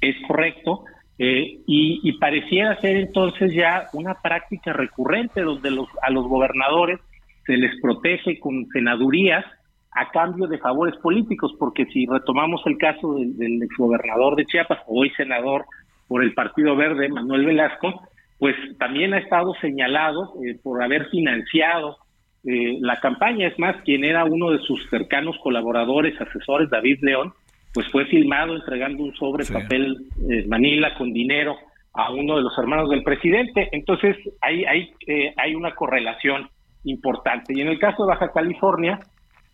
[0.00, 0.84] Es correcto.
[1.18, 7.00] Eh, y, pareciera ser entonces ya una práctica recurrente donde los, a los gobernadores
[7.44, 9.44] se les protege con senadurías
[9.90, 14.78] a cambio de favores políticos, porque si retomamos el caso del, del exgobernador de Chiapas,
[14.86, 15.66] hoy senador
[16.06, 18.08] por el Partido Verde, Manuel Velasco,
[18.38, 21.96] pues también ha estado señalado eh, por haber financiado
[22.44, 23.48] eh, la campaña.
[23.48, 27.32] Es más, quien era uno de sus cercanos colaboradores, asesores, David León,
[27.72, 29.96] pues fue filmado entregando un sobre papel
[30.30, 31.56] eh, Manila con dinero
[31.94, 33.68] a uno de los hermanos del presidente.
[33.72, 34.90] Entonces, hay, hay,
[35.36, 36.48] hay una correlación
[36.84, 37.52] importante.
[37.56, 38.98] Y en el caso de Baja California,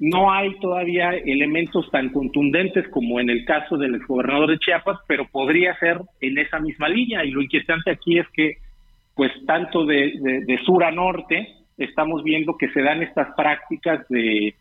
[0.01, 5.27] no hay todavía elementos tan contundentes como en el caso del exgobernador de Chiapas, pero
[5.27, 7.25] podría ser en esa misma línea.
[7.25, 8.59] Y lo inquietante aquí es que
[9.15, 10.13] pues tanto de,
[10.47, 14.55] de, sur a norte, estamos viendo que se dan estas prácticas de,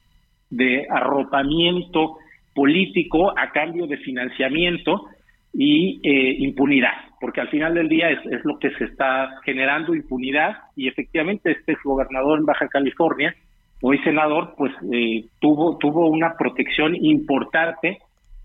[0.50, 2.18] de arropamiento
[2.54, 5.08] político a cambio de financiamiento
[5.54, 9.96] y eh, impunidad, porque al final del día es, es, lo que se está generando
[9.96, 13.36] impunidad y efectivamente este gobernador en Baja California,
[13.82, 18.00] hoy senador, pues eh, tuvo tuvo una protección importante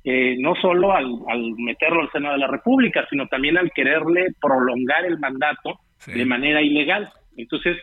[0.04, 4.26] eh, no solo al, al, meterlo al Senado de la República, sino también al quererle
[4.40, 7.08] prolongar el mandato de manera ilegal.
[7.36, 7.76] Entonces,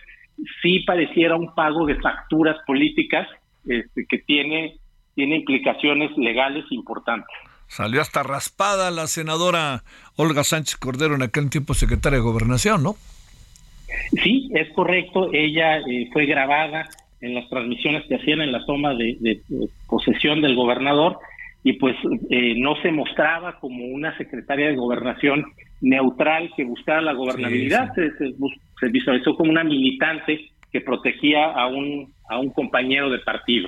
[0.61, 3.27] sí pareciera un pago de facturas políticas
[3.65, 4.77] este, que tiene,
[5.15, 7.29] tiene implicaciones legales importantes.
[7.67, 9.83] Salió hasta raspada la senadora
[10.15, 12.95] Olga Sánchez Cordero, en aquel tiempo secretaria de Gobernación, ¿no?
[14.23, 15.29] Sí, es correcto.
[15.33, 16.89] Ella eh, fue grabada
[17.21, 19.41] en las transmisiones que hacían en la toma de
[19.87, 21.19] posesión del gobernador
[21.63, 21.95] y pues
[22.29, 25.45] eh, no se mostraba como una secretaria de gobernación
[25.81, 32.39] neutral que buscara la gobernabilidad, Se, visualizó como una militante que protegía a un, a
[32.39, 33.67] un compañero de partido.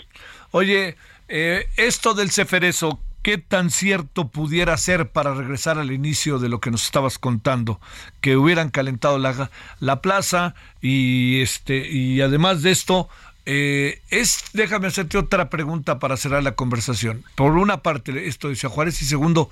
[0.52, 0.96] Oye,
[1.28, 6.60] eh, esto del Ceferezo, ¿qué tan cierto pudiera ser para regresar al inicio de lo
[6.60, 7.80] que nos estabas contando?
[8.20, 9.50] Que hubieran calentado la,
[9.80, 13.10] la plaza y, este, y además de esto,
[13.46, 17.24] eh, es, déjame hacerte otra pregunta para cerrar la conversación.
[17.36, 19.50] Por una parte, esto dice Juárez, y segundo,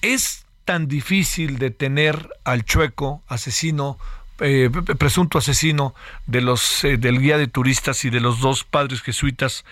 [0.00, 3.98] ¿es tan difícil detener al chueco, asesino,
[4.40, 5.94] eh, presunto asesino
[6.26, 9.64] de los eh, del guía de turistas y de los dos padres jesuitas,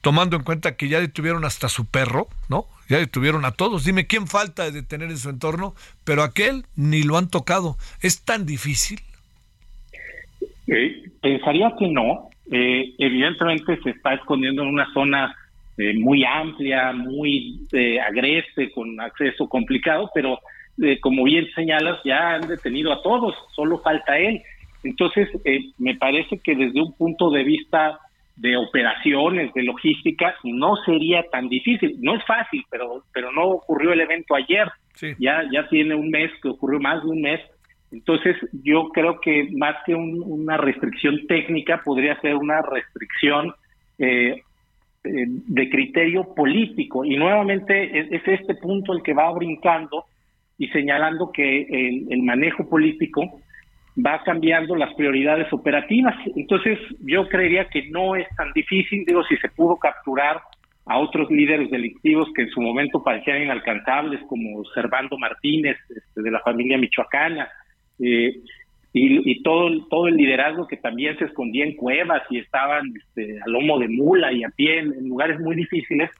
[0.00, 2.66] tomando en cuenta que ya detuvieron hasta su perro, ¿no?
[2.88, 3.84] Ya detuvieron a todos.
[3.84, 5.74] Dime quién falta de detener en su entorno,
[6.04, 7.76] pero aquel ni lo han tocado.
[8.00, 9.00] ¿Es tan difícil?
[11.22, 15.34] pensaría que no, eh, evidentemente se está escondiendo en una zona
[15.78, 20.38] eh, muy amplia, muy eh, agreste, con acceso complicado, pero
[20.82, 24.42] eh, como bien señalas, ya han detenido a todos, solo falta él.
[24.84, 25.28] Entonces,
[25.78, 27.98] me parece que desde un punto de vista
[28.36, 31.96] de operaciones, de logística, no sería tan difícil.
[32.00, 34.68] No es fácil, pero, pero no ocurrió el evento ayer.
[35.18, 37.40] Ya, ya tiene un mes, que ocurrió más de un mes
[37.90, 43.54] entonces, yo creo que más que una restricción técnica, podría ser una restricción
[43.98, 44.42] eh, eh,
[45.04, 47.04] de criterio político.
[47.04, 50.04] Y nuevamente es, este punto el que va brincando
[50.58, 53.40] y señalando que el, manejo político
[54.04, 56.14] va cambiando las prioridades operativas.
[56.36, 60.40] Entonces, yo creería que no es tan difícil, digo, si se pudo capturar
[60.86, 66.30] a otros líderes delictivos que en su momento parecían inalcanzables, como Servando Martínez, este, de
[66.30, 67.48] la familia michoacana,
[68.00, 68.36] eh,
[68.92, 73.48] y, todo, todo el liderazgo que también se escondía en cuevas y estaban este, a
[73.48, 76.10] lomo de mula y a pie en, lugares muy difíciles,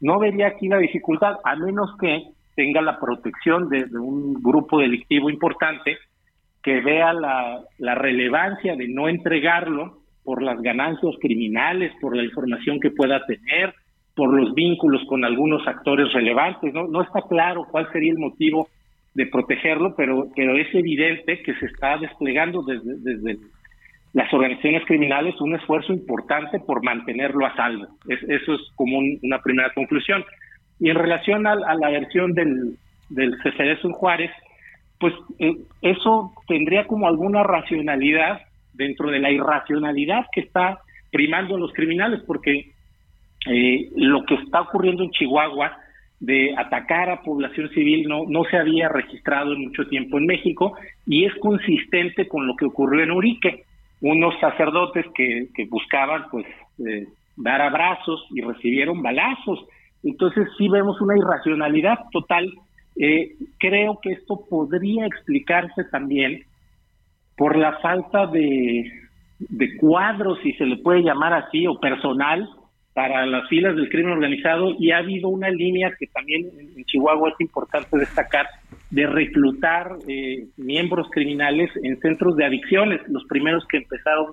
[0.00, 2.24] no vería aquí la dificultad, a menos que
[2.54, 5.96] tenga la protección de, un grupo delictivo importante
[6.62, 12.78] que vea la, la, relevancia de no entregarlo por las ganancias criminales, por la información
[12.78, 13.74] que pueda tener,
[14.14, 16.74] por los vínculos con algunos actores relevantes.
[16.74, 18.68] No, no está claro cuál sería el motivo
[19.18, 23.38] de protegerlo, pero, pero es evidente que se está desplegando desde, desde
[24.12, 27.88] las organizaciones criminales un esfuerzo importante por mantenerlo a salvo.
[28.06, 30.24] eso es como una primera conclusión.
[30.78, 32.76] Y en relación a, la versión del,
[33.08, 34.30] del en Juárez,
[35.00, 38.42] pues eh, eso tendría como alguna racionalidad
[38.72, 40.78] dentro de la irracionalidad que está
[41.10, 42.70] primando a los criminales, porque
[43.50, 45.76] eh, lo que está ocurriendo en Chihuahua
[46.20, 50.76] de atacar a población civil no, no se había registrado en mucho tiempo en México
[51.06, 53.64] y es consistente con lo que ocurrió en Urique.
[54.00, 56.46] Unos sacerdotes que, que buscaban pues
[56.86, 57.06] eh,
[57.36, 59.64] dar abrazos y recibieron balazos.
[60.02, 62.52] Entonces sí vemos una irracionalidad total.
[62.96, 66.42] Eh, creo que esto podría explicarse también
[67.36, 68.90] por la falta de,
[69.38, 72.48] de cuadros, si se le puede llamar así, o personal
[72.94, 77.30] para las filas del crimen organizado y ha habido una línea que también en Chihuahua
[77.30, 78.46] es importante destacar
[78.90, 83.00] de reclutar eh, miembros criminales en centros de adicciones.
[83.08, 84.32] Los primeros que empezaron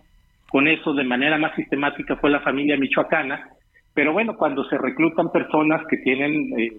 [0.50, 3.50] con eso de manera más sistemática fue la familia michoacana,
[3.94, 6.72] pero bueno, cuando se reclutan personas que tienen eh,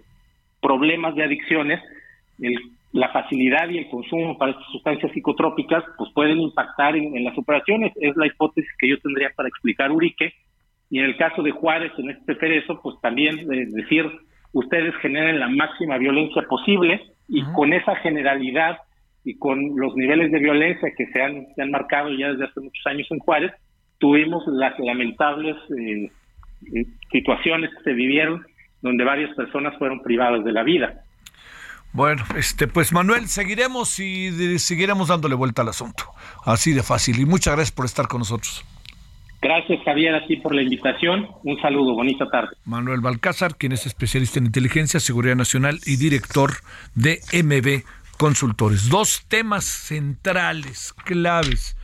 [0.61, 1.81] problemas de adicciones,
[2.93, 7.37] la facilidad y el consumo para estas sustancias psicotrópicas pues pueden impactar en, en las
[7.39, 7.93] operaciones.
[7.97, 10.35] Es la hipótesis que yo tendría para explicar Urique
[10.91, 14.07] y en el caso de Juárez, en este perezo, pues también es decir,
[14.53, 18.79] ustedes generen la máxima violencia posible y con esa generalidad
[19.25, 22.61] y con los niveles de violencia que se han, se han marcado ya desde hace
[22.61, 23.53] muchos años en Juárez,
[23.99, 26.11] tuvimos las lamentables eh,
[26.75, 28.47] eh, situaciones que se vivieron
[28.83, 31.03] donde varias personas fueron privadas de la vida.
[31.93, 36.05] Bueno, este, pues Manuel, seguiremos y seguiremos dándole vuelta al asunto.
[36.45, 37.19] Así de fácil.
[37.19, 38.65] Y muchas gracias por estar con nosotros.
[39.41, 41.29] Gracias, Javier, a ti por la invitación.
[41.45, 42.57] Un saludo, bonita tarde.
[42.65, 46.53] Manuel Balcázar, quien es especialista en inteligencia, seguridad nacional y director
[46.95, 47.85] de MB
[48.19, 48.89] Consultores.
[48.89, 51.77] Dos temas centrales, claves.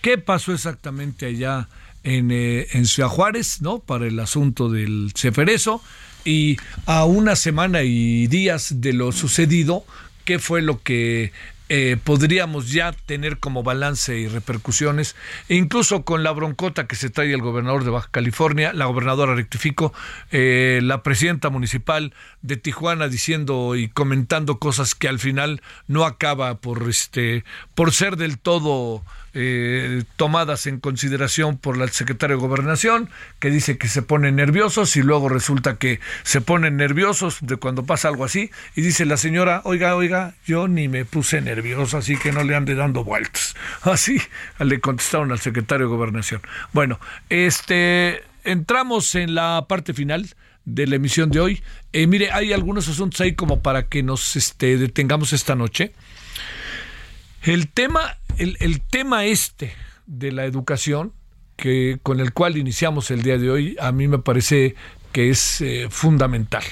[0.00, 1.68] ¿Qué pasó exactamente allá
[2.02, 3.80] en, eh, en Ciudad Juárez, ¿no?
[3.80, 5.82] Para el asunto del Ceferezo
[6.24, 9.84] y a una semana y días de lo sucedido,
[10.24, 11.32] ¿qué fue lo que
[11.76, 15.16] eh, podríamos ya tener como balance y repercusiones,
[15.48, 19.34] e incluso con la broncota que se trae el gobernador de Baja California, la gobernadora
[19.34, 19.92] rectifico,
[20.30, 26.54] eh, la presidenta municipal de Tijuana diciendo y comentando cosas que al final no acaba
[26.58, 27.42] por este
[27.74, 29.02] por ser del todo
[29.34, 34.96] eh, tomadas en consideración por el secretario de Gobernación, que dice que se ponen nerviosos
[34.96, 39.16] y luego resulta que se ponen nerviosos de cuando pasa algo así, y dice la
[39.16, 43.54] señora, oiga, oiga, yo ni me puse nervioso, así que no le ande dando vueltas.
[43.82, 44.20] Así
[44.58, 46.40] le contestaron al secretario de Gobernación.
[46.72, 50.28] Bueno, este entramos en la parte final
[50.64, 51.62] de la emisión de hoy.
[51.92, 55.92] Eh, mire, hay algunos asuntos ahí como para que nos este, detengamos esta noche.
[57.42, 59.72] El tema, el, tema este
[60.06, 61.12] de la educación,
[61.56, 64.74] que, con el cual iniciamos el día de hoy, a mí me parece
[65.12, 66.64] que es eh, fundamental.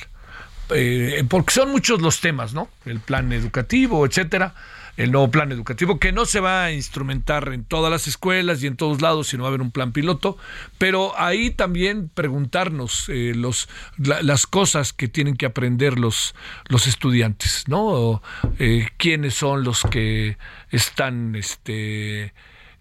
[0.74, 2.68] Eh, porque son muchos los temas, ¿no?
[2.84, 4.54] El plan educativo, etcétera
[4.97, 8.66] el nuevo plan educativo, que no se va a instrumentar en todas las escuelas y
[8.66, 10.36] en todos lados, sino va a haber un plan piloto,
[10.78, 16.34] pero ahí también preguntarnos eh, los, las cosas que tienen que aprender los,
[16.68, 18.22] los estudiantes, ¿no?
[18.59, 20.36] Eh, ¿Quiénes son los que
[20.70, 22.34] están este,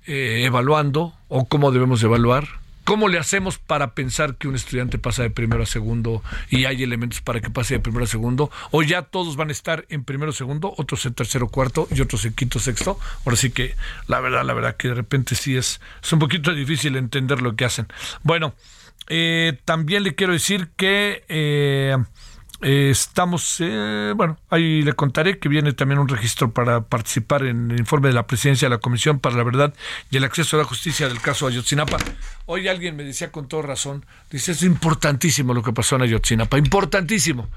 [0.05, 2.60] eh, evaluando o cómo debemos evaluar?
[2.83, 6.83] ¿Cómo le hacemos para pensar que un estudiante pasa de primero a segundo y hay
[6.83, 8.51] elementos para que pase de primero a segundo?
[8.71, 12.25] ¿O ya todos van a estar en primero segundo, otros en tercero cuarto y otros
[12.25, 12.99] en quinto sexto?
[13.25, 13.75] Ahora sí que
[14.07, 17.55] la verdad, la verdad que de repente sí es, es un poquito difícil entender lo
[17.55, 17.87] que hacen.
[18.23, 18.53] Bueno,
[19.07, 21.23] eh, también le quiero decir que...
[21.29, 21.97] Eh,
[22.61, 27.79] estamos, eh, bueno, ahí le contaré que viene también un registro para participar en el
[27.79, 29.73] informe de la presidencia de la Comisión para la Verdad
[30.09, 31.97] y el Acceso a la Justicia del caso Ayotzinapa.
[32.45, 36.57] Hoy alguien me decía con toda razón, dice, es importantísimo lo que pasó en Ayotzinapa,
[36.57, 37.49] importantísimo.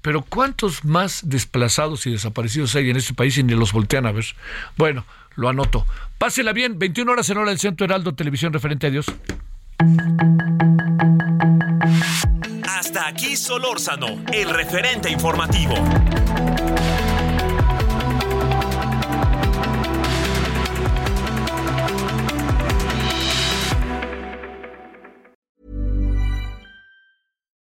[0.00, 4.12] Pero ¿cuántos más desplazados y desaparecidos hay en este país y ni los voltean a
[4.12, 4.24] ver?
[4.76, 5.86] Bueno, lo anoto.
[6.18, 9.06] Pásela bien, 21 horas en hora del Centro Heraldo Televisión referente a Dios.
[12.70, 15.74] Hasta aquí Solórzano, el referente informativo.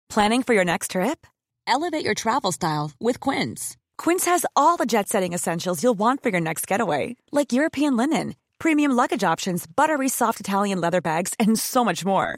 [0.08, 1.26] Planning for your next trip?
[1.66, 3.78] Elevate your travel style with Quince.
[3.98, 7.98] Quince has all the jet setting essentials you'll want for your next getaway, like European
[7.98, 12.38] linen premium luggage options, buttery soft Italian leather bags, and so much more.